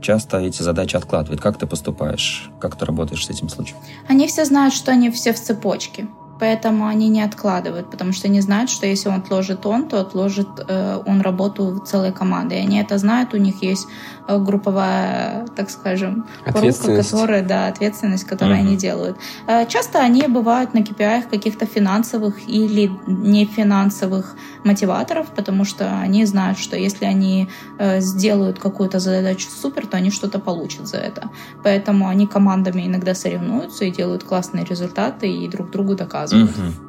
[0.00, 2.50] часто эти задачи откладывает, как ты поступаешь?
[2.60, 3.78] Как ты работаешь с этим случаем?
[4.08, 6.06] Они все знают, что они все в цепочке.
[6.40, 10.48] Поэтому они не откладывают, потому что они знают, что если он отложит он, то отложит
[10.68, 12.54] э, он работу целой команды.
[12.54, 13.88] И они это знают, у них есть
[14.36, 18.60] групповая, так скажем, порука, которая, да, ответственность, которую mm-hmm.
[18.60, 19.16] они делают.
[19.46, 26.58] Э, часто они бывают на KPI каких-то финансовых или нефинансовых мотиваторов, потому что они знают,
[26.58, 27.48] что если они
[27.78, 31.30] э, сделают какую-то задачу супер, то они что-то получат за это.
[31.62, 36.50] Поэтому они командами иногда соревнуются и делают классные результаты и друг другу доказывают.
[36.50, 36.87] Mm-hmm.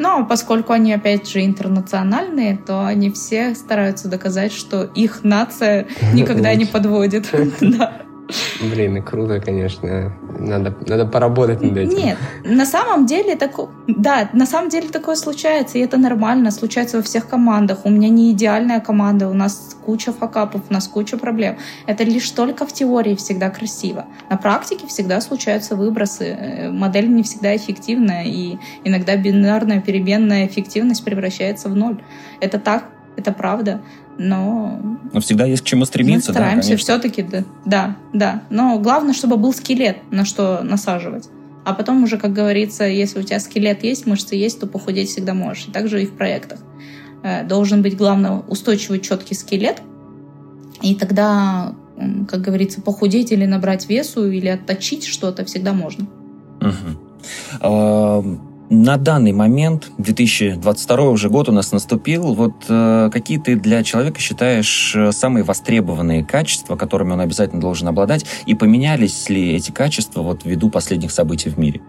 [0.00, 6.54] Но поскольку они, опять же, интернациональные, то они все стараются доказать, что их нация никогда
[6.54, 7.30] не подводит.
[8.60, 10.12] Блин, круто, конечно.
[10.38, 11.98] Надо, надо поработать над этим.
[11.98, 16.96] Нет, на самом деле такое, да, на самом деле такое случается, и это нормально, случается
[16.98, 17.84] во всех командах.
[17.84, 21.58] У меня не идеальная команда, у нас куча факапов, у нас куча проблем.
[21.86, 24.06] Это лишь только в теории всегда красиво.
[24.28, 26.24] На практике всегда случаются выбросы.
[26.24, 32.02] Э, модель не всегда эффективная, и иногда бинарная переменная эффективность превращается в ноль.
[32.40, 32.84] Это так,
[33.20, 33.80] это правда
[34.20, 34.78] но...
[35.14, 38.42] Но всегда есть к чему стремиться, мы стараемся да, все-таки, да, да, да.
[38.50, 41.30] Но главное, чтобы был скелет, на что насаживать.
[41.64, 45.32] А потом уже, как говорится, если у тебя скелет есть, мышцы есть, то похудеть всегда
[45.32, 45.68] можешь.
[45.68, 46.58] И также и в проектах.
[47.22, 49.80] Э, должен быть, главное, устойчивый, четкий скелет.
[50.82, 51.74] И тогда,
[52.28, 56.06] как говорится, похудеть или набрать весу, или отточить что-то всегда можно.
[56.60, 63.82] Угу на данный момент, 2022 уже год у нас наступил, вот э, какие ты для
[63.82, 69.72] человека считаешь э, самые востребованные качества, которыми он обязательно должен обладать, и поменялись ли эти
[69.72, 71.80] качества вот ввиду последних событий в мире?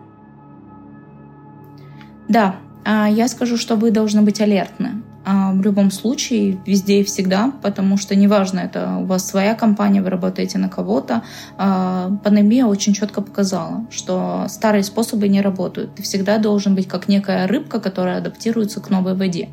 [2.27, 5.03] Да, а, я скажу, что вы должны быть алертны.
[5.23, 10.01] А, в любом случае, везде и всегда, потому что неважно, это у вас своя компания,
[10.01, 11.21] вы работаете на кого-то.
[11.57, 15.95] А, пандемия очень четко показала, что старые способы не работают.
[15.95, 19.49] Ты всегда должен быть как некая рыбка, которая адаптируется к новой воде.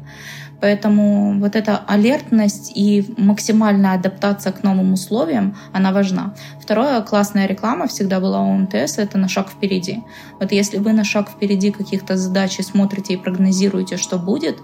[0.61, 6.35] Поэтому вот эта алертность и максимальная адаптация к новым условиям, она важна.
[6.61, 10.03] Второе, классная реклама всегда была у МТС, это на шаг впереди.
[10.41, 14.59] Вот если вы на шаг впереди каких-то задач смотрите и прогнозируете, что будет,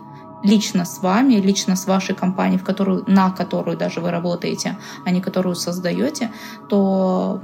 [0.45, 5.11] лично с вами, лично с вашей компанией, в которую, на которую даже вы работаете, а
[5.11, 6.31] не которую создаете,
[6.69, 7.41] то,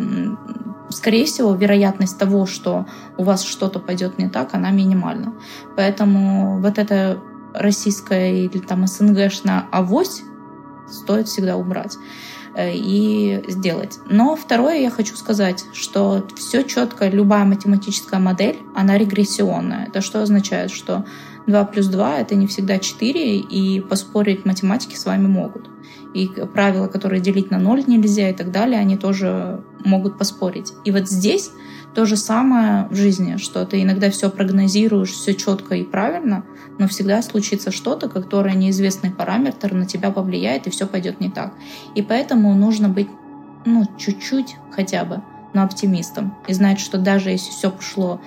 [0.90, 2.86] скорее всего, вероятность того, что
[3.16, 5.32] у вас что-то пойдет не так, она минимальна.
[5.76, 7.18] Поэтому вот это
[7.54, 10.22] российская или там СНГшная авось
[10.88, 11.96] стоит всегда убрать
[12.54, 13.98] э, и сделать.
[14.06, 19.86] Но второе я хочу сказать, что все четко, любая математическая модель, она регрессионная.
[19.86, 20.70] Это что означает?
[20.70, 21.04] Что
[21.46, 25.68] 2 плюс 2— это не всегда 4, и поспорить математики с вами могут.
[26.14, 30.72] И правила, которые делить на 0 нельзя и так далее, они тоже могут поспорить.
[30.84, 31.50] И вот здесь
[31.94, 36.44] то же самое в жизни, что ты иногда все прогнозируешь, все четко и правильно,
[36.78, 41.54] но всегда случится что-то, которое неизвестный параметр на тебя повлияет, и все пойдет не так.
[41.94, 43.08] И поэтому нужно быть,
[43.64, 45.22] ну, чуть-чуть хотя бы,
[45.52, 46.34] но оптимистом.
[46.46, 48.20] И знать, что даже если все пошло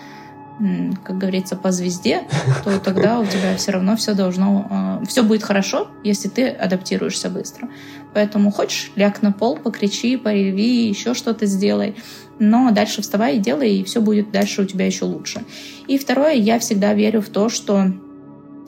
[1.04, 2.24] как говорится, по звезде,
[2.64, 4.68] то тогда у тебя все равно все должно...
[4.70, 7.70] А, все будет хорошо, если ты адаптируешься быстро.
[8.14, 11.96] Поэтому хочешь, ляг на пол, покричи, пореви, еще что-то сделай.
[12.40, 15.44] Но дальше вставай и делай, и все будет дальше у тебя еще лучше.
[15.88, 17.92] И второе, я всегда верю в то, что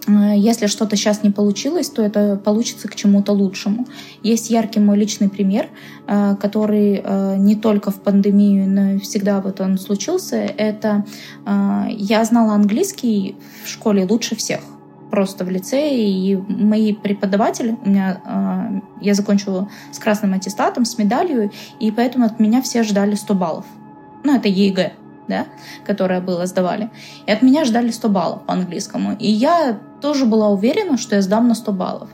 [0.07, 3.87] если что-то сейчас не получилось, то это получится к чему-то лучшему.
[4.21, 5.69] Есть яркий мой личный пример,
[6.07, 10.35] э, который э, не только в пандемию, но и всегда вот он случился.
[10.35, 11.05] Это
[11.89, 14.61] я знала английский в школе лучше всех
[15.11, 21.51] просто в лицее, и мои преподаватели, у меня, я закончила с красным аттестатом, с медалью,
[21.79, 23.65] и поэтому от меня все ждали 100 баллов.
[24.23, 24.93] Ну, это ЕГЭ
[25.27, 25.45] да,
[25.85, 26.89] которое было, сдавали.
[27.25, 29.15] И от меня ждали 100 баллов по английскому.
[29.17, 32.09] И я тоже была уверена, что я сдам на 100 баллов.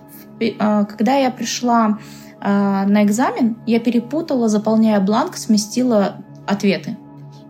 [0.59, 1.99] А, когда я пришла
[2.39, 6.97] а, на экзамен, я перепутала, заполняя бланк, сместила ответы.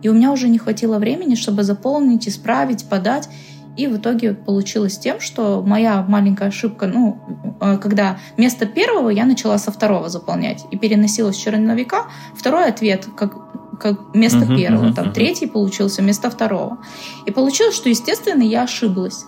[0.02, 3.28] И у меня уже не хватило времени, чтобы заполнить, исправить, подать.
[3.76, 7.18] И в итоге получилось тем, что моя маленькая ошибка, ну,
[7.60, 12.06] а, когда вместо первого я начала со второго заполнять и переносила с черновика,
[12.36, 15.12] второй ответ, как как вместо uh-huh, первого, uh-huh, там uh-huh.
[15.12, 16.78] третий получился вместо второго.
[17.26, 19.26] И получилось, что, естественно, я ошиблась.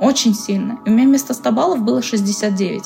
[0.00, 0.78] Очень сильно.
[0.84, 2.82] И у меня вместо 100 баллов было 69.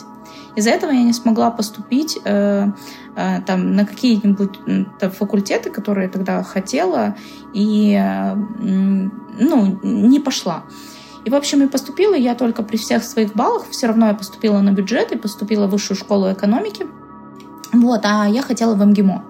[0.57, 2.69] Из-за этого я не смогла поступить э,
[3.16, 4.59] э, там, на какие-нибудь
[5.01, 7.16] э, факультеты, которые я тогда хотела,
[7.55, 10.64] и э, ну, не пошла.
[11.25, 13.69] И, в общем, и поступила я только при всех своих баллах.
[13.71, 16.87] Все равно я поступила на бюджет и поступила в высшую школу экономики.
[17.73, 19.25] Вот, а я хотела в МГИМО.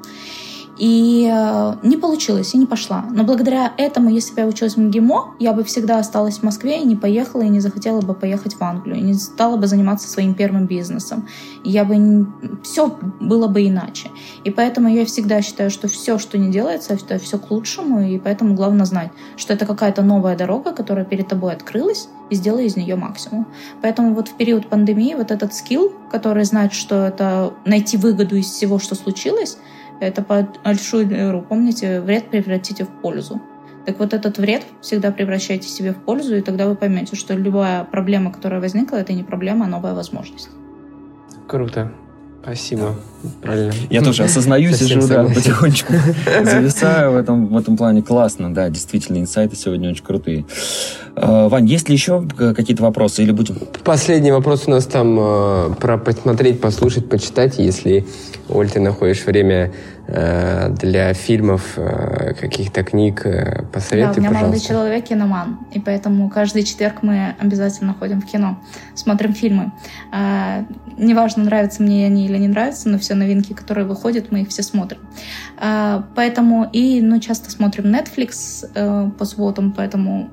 [0.78, 3.04] И э, не получилось, и не пошла.
[3.10, 6.80] Но благодаря этому, если бы я училась в МГИМО, я бы всегда осталась в Москве
[6.80, 10.08] и не поехала, и не захотела бы поехать в Англию, и не стала бы заниматься
[10.08, 11.26] своим первым бизнесом.
[11.64, 11.96] И я бы...
[11.96, 12.26] Не...
[12.62, 14.10] Все было бы иначе.
[14.44, 18.18] И поэтому я всегда считаю, что все, что не делается, это все к лучшему, и
[18.18, 22.76] поэтому главное знать, что это какая-то новая дорога, которая перед тобой открылась, и сделай из
[22.76, 23.46] нее максимум.
[23.82, 28.46] Поэтому вот в период пандемии вот этот скилл, который знает, что это найти выгоду из
[28.46, 29.58] всего, что случилось,
[30.01, 33.40] это по Альшулеру, помните, вред превратите в пользу.
[33.86, 37.84] Так вот этот вред всегда превращайте себе в пользу, и тогда вы поймете, что любая
[37.84, 40.51] проблема, которая возникла, это не проблема, а новая возможность.
[41.46, 41.90] Круто.
[42.42, 42.94] Спасибо.
[43.42, 43.72] Правильно.
[43.90, 45.92] Я тоже осознаю, сижу, да, потихонечку
[46.44, 48.03] зависаю в этом, в этом плане.
[48.03, 50.46] Классно, да, действительно, инсайты сегодня очень крутые.
[51.16, 53.59] А, Вань, есть ли еще какие-то вопросы или будем?
[53.84, 57.59] Последний вопрос у нас там э, про посмотреть, послушать, почитать.
[57.59, 58.07] Если,
[58.49, 59.72] Оль, ты находишь время
[60.11, 64.46] Э, для фильмов, э, каких-то книг э, посоветуй, да, у меня пожалуйста.
[64.46, 68.59] молодой человек киноман, и поэтому каждый четверг мы обязательно ходим в кино,
[68.94, 69.70] смотрим фильмы.
[70.96, 74.62] Неважно, нравятся мне они или не нравятся, но все новинки, которые выходят, мы их все
[74.62, 75.01] смотрим.
[76.14, 80.30] Поэтому и, ну, часто смотрим Netflix по субботам, поэтому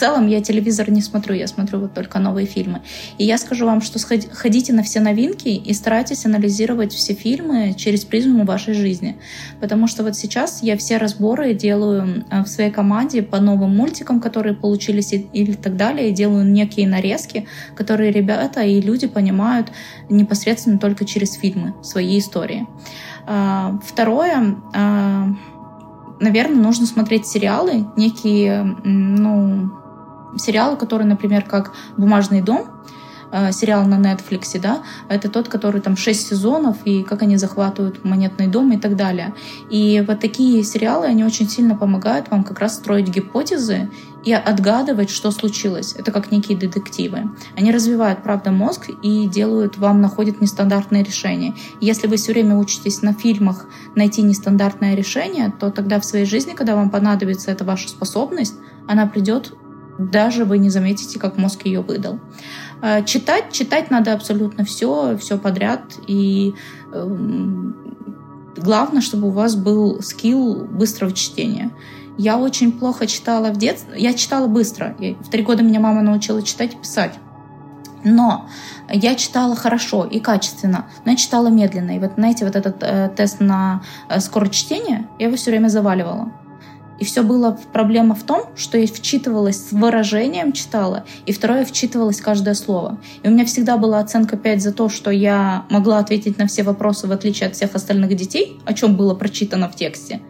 [0.00, 2.80] целом я телевизор не смотрю, я смотрю вот только новые фильмы.
[3.18, 3.98] И я скажу вам, что
[4.32, 9.18] ходите на все новинки и старайтесь анализировать все фильмы через призму вашей жизни.
[9.60, 14.54] Потому что вот сейчас я все разборы делаю в своей команде по новым мультикам, которые
[14.54, 17.46] получились или так далее, и делаю некие нарезки,
[17.76, 19.70] которые ребята и люди понимают
[20.08, 22.66] непосредственно только через фильмы, свои истории.
[23.26, 25.28] А, второе, а,
[26.20, 29.79] наверное, нужно смотреть сериалы, некие, ну,
[30.36, 32.66] сериалы, которые, например, как «Бумажный дом»,
[33.32, 38.04] э, сериал на Netflix, да, это тот, который там 6 сезонов, и как они захватывают
[38.04, 39.34] монетный дом и так далее.
[39.70, 43.88] И вот такие сериалы, они очень сильно помогают вам как раз строить гипотезы
[44.24, 45.94] и отгадывать, что случилось.
[45.96, 47.30] Это как некие детективы.
[47.56, 51.54] Они развивают, правда, мозг и делают, вам находят нестандартные решения.
[51.80, 56.52] Если вы все время учитесь на фильмах найти нестандартное решение, то тогда в своей жизни,
[56.52, 58.54] когда вам понадобится эта ваша способность,
[58.86, 59.54] она придет
[60.00, 62.18] даже вы не заметите, как мозг ее выдал.
[62.80, 65.82] А, читать, читать надо абсолютно все, все подряд.
[66.06, 66.54] И
[66.92, 67.16] э,
[68.56, 71.70] главное, чтобы у вас был скилл быстрого чтения.
[72.16, 73.94] Я очень плохо читала в детстве.
[73.96, 74.96] Я читала быстро.
[74.98, 77.14] В три года меня мама научила читать и писать.
[78.02, 78.48] Но
[78.88, 81.96] я читала хорошо и качественно, но я читала медленно.
[81.96, 85.68] И вот, знаете, вот этот э, тест на э, скорость чтения, я его все время
[85.68, 86.32] заваливала.
[87.00, 92.20] И все было проблема в том, что я вчитывалась с выражением, читала, и второе, вчитывалась
[92.20, 92.98] каждое слово.
[93.22, 96.62] И у меня всегда была оценка 5 за то, что я могла ответить на все
[96.62, 100.20] вопросы, в отличие от всех остальных детей, о чем было прочитано в тексте.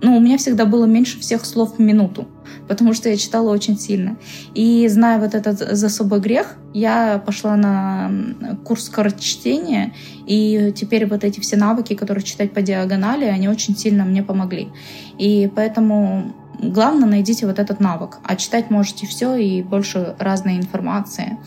[0.00, 2.28] Но у меня всегда было меньше всех слов в минуту,
[2.68, 4.16] потому что я читала очень сильно.
[4.54, 8.10] И зная вот этот за собой грех, я пошла на
[8.64, 9.92] курс скорочтения,
[10.26, 14.68] и теперь вот эти все навыки, которые читать по диагонали, они очень сильно мне помогли.
[15.18, 21.38] И поэтому главное найдите вот этот навык, а читать можете все и больше разной информации.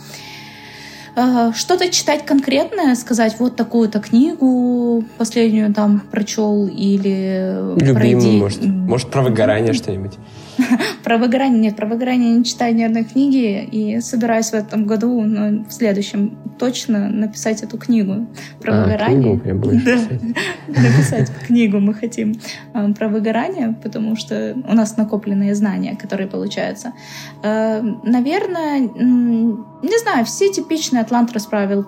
[1.15, 8.37] Э, что-то читать конкретное, сказать вот такую-то книгу последнюю там прочел или Любимую, пройди...
[8.37, 10.13] может, может про выгорание что-нибудь.
[11.11, 15.21] Про выгорание нет, про выгорание не читаю ни одной книги и собираюсь в этом году,
[15.23, 18.27] но в следующем точно написать эту книгу
[18.61, 19.37] про а, выгорание.
[19.37, 19.97] Книгу прям да,
[20.69, 22.39] написать книгу мы хотим
[22.73, 26.93] а, про выгорание, потому что у нас накопленные знания, которые получаются.
[27.43, 31.87] А, наверное, не знаю, все типичные Атлант расправил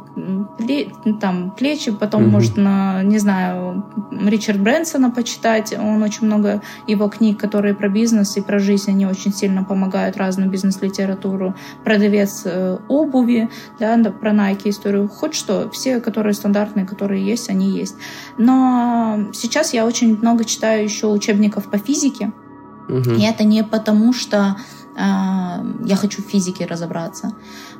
[1.21, 3.85] там плечи, потом, может, на, не знаю,
[4.25, 5.73] Ричард Брэнсона почитать.
[5.77, 10.17] Он очень много его книг, которые про бизнес и про жизнь, они очень сильно помогают
[10.17, 11.55] разную бизнес-литературу.
[11.83, 13.49] Продавец э, обуви,
[13.79, 17.95] да, про Nike историю, хоть что, все, которые стандартные, которые есть, они есть.
[18.37, 22.31] Но сейчас я очень много читаю еще учебников по физике,
[22.89, 23.11] угу.
[23.11, 24.57] и это не потому, что
[24.95, 27.33] а, я хочу в физике разобраться,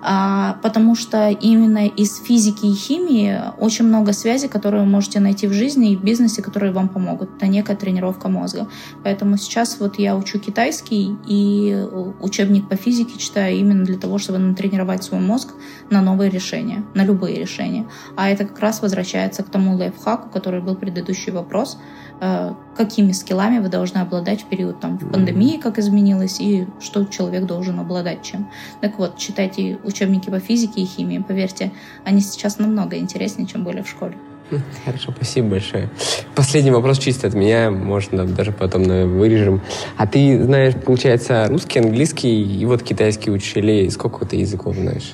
[0.04, 5.54] потому что именно из физики и химии очень много связей, которые вы можете найти в
[5.54, 7.30] жизни и в бизнесе, которые вам помогут.
[7.38, 8.68] Это некая тренировка мозга.
[9.04, 11.88] Поэтому сейчас вот я учу китайский и
[12.22, 15.54] учебник по физике читаю именно для того, чтобы натренировать свой мозг
[15.90, 17.88] на новые решения, на любые решения.
[18.18, 21.78] А это как раз возвращается к тому лайфхаку, который был предыдущий вопрос–
[22.26, 27.04] Э, какими скиллами вы должны обладать в период там, в пандемии, как изменилось, и что
[27.06, 28.50] человек должен обладать чем.
[28.82, 31.72] Так вот, читайте учебники по физике и химии, поверьте,
[32.04, 34.16] они сейчас намного интереснее, чем были в школе.
[34.52, 35.90] Хм, хорошо, спасибо большое.
[36.36, 39.62] Последний вопрос чисто от меня, можно даже потом вырежем.
[39.98, 43.88] А ты знаешь, получается, русский, английский и вот китайский учили.
[43.90, 45.14] Сколько ты языков знаешь?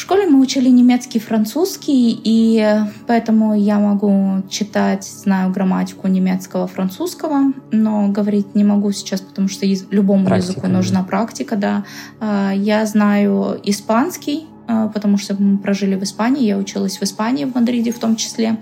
[0.00, 2.66] В школе мы учили немецкий, французский, и
[3.06, 9.66] поэтому я могу читать, знаю грамматику немецкого, французского, но говорить не могу сейчас, потому что
[9.90, 11.84] любому практика, языку нужна практика, да.
[12.18, 17.44] А, я знаю испанский, а, потому что мы прожили в Испании, я училась в Испании,
[17.44, 18.56] в Мадриде в том числе.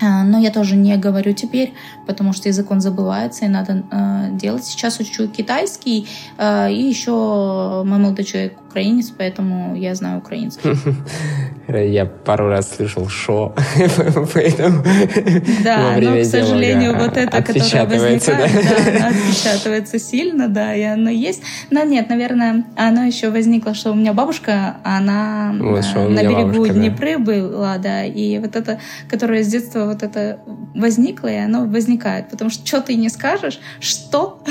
[0.00, 1.72] А, но я тоже не говорю теперь,
[2.06, 4.64] потому что язык он забывается, и надо э, делать.
[4.64, 10.70] Сейчас учу китайский, э, и еще мой молодой человек украинец, поэтому я знаю украинский.
[11.68, 13.54] Я пару раз слышал «шо»,
[14.34, 14.84] поэтому
[15.64, 18.52] Да, но, к сожалению, вот это, которое возникает,
[18.98, 21.42] да, отпечатывается сильно, да, и оно есть.
[21.70, 27.16] Но нет, наверное, оно еще возникло, что у меня бабушка, она э, на берегу Днепры
[27.16, 30.40] была, да, и вот это, которое с детства вот это
[30.74, 34.42] возникло, и оно возникает, потому что что ты не скажешь, что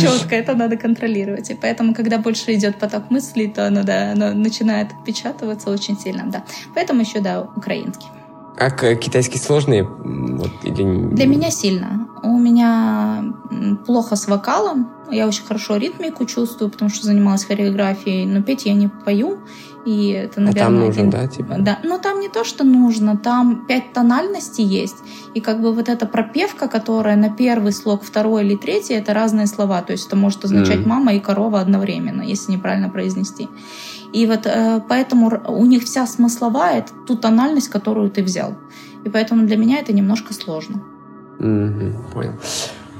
[0.00, 1.50] четко, это надо контролировать.
[1.50, 6.24] И поэтому, когда больше идет поток мыслей, то оно, да, оно начинает отпечатываться очень сильно,
[6.26, 6.44] да.
[6.74, 8.08] Поэтому еще, да, украинский.
[8.58, 9.82] А китайский сложный?
[9.82, 11.14] Вот, или...
[11.14, 12.06] Для меня сильно.
[12.22, 13.34] У меня
[13.86, 14.90] плохо с вокалом.
[15.10, 19.40] Я очень хорошо ритмику чувствую, потому что занималась хореографией, но петь я не пою.
[19.84, 21.10] И это, наверное, а там нужно, один...
[21.10, 21.56] да, типа?
[21.58, 24.96] Да, но там не то, что нужно, там пять тональностей есть,
[25.34, 29.48] и как бы вот эта пропевка, которая на первый слог, второй или третий, это разные
[29.48, 30.86] слова, то есть это может означать mm.
[30.86, 33.48] мама и корова одновременно, если неправильно произнести.
[34.12, 38.54] И вот э, поэтому у них вся смысловая это ту тональность, которую ты взял.
[39.04, 40.82] И поэтому для меня это немножко сложно.
[41.38, 42.34] Mm-hmm, понял.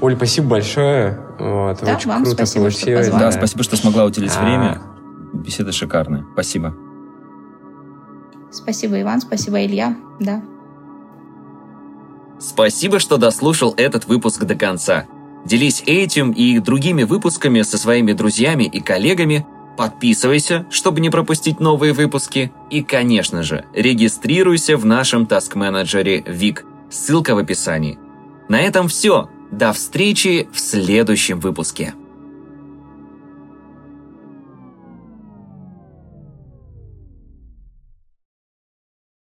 [0.01, 1.19] Оль, спасибо большое.
[1.39, 3.07] Вот, да, очень вам круто спасибо, получилось.
[3.07, 4.43] Что да, спасибо, что смогла уделить а...
[4.43, 4.81] время.
[5.33, 6.25] Беседа шикарная.
[6.33, 6.75] Спасибо.
[8.51, 9.21] Спасибо, Иван.
[9.21, 9.95] Спасибо, Илья.
[10.19, 10.43] Да.
[12.39, 15.05] Спасибо, что дослушал этот выпуск до конца.
[15.45, 19.47] Делись этим и другими выпусками со своими друзьями и коллегами.
[19.77, 22.51] Подписывайся, чтобы не пропустить новые выпуски.
[22.69, 26.65] И, конечно же, регистрируйся в нашем таск-менеджере ВИК.
[26.91, 27.97] Ссылка в описании.
[28.49, 29.29] На этом все.
[29.51, 31.93] До встречи в следующем выпуске.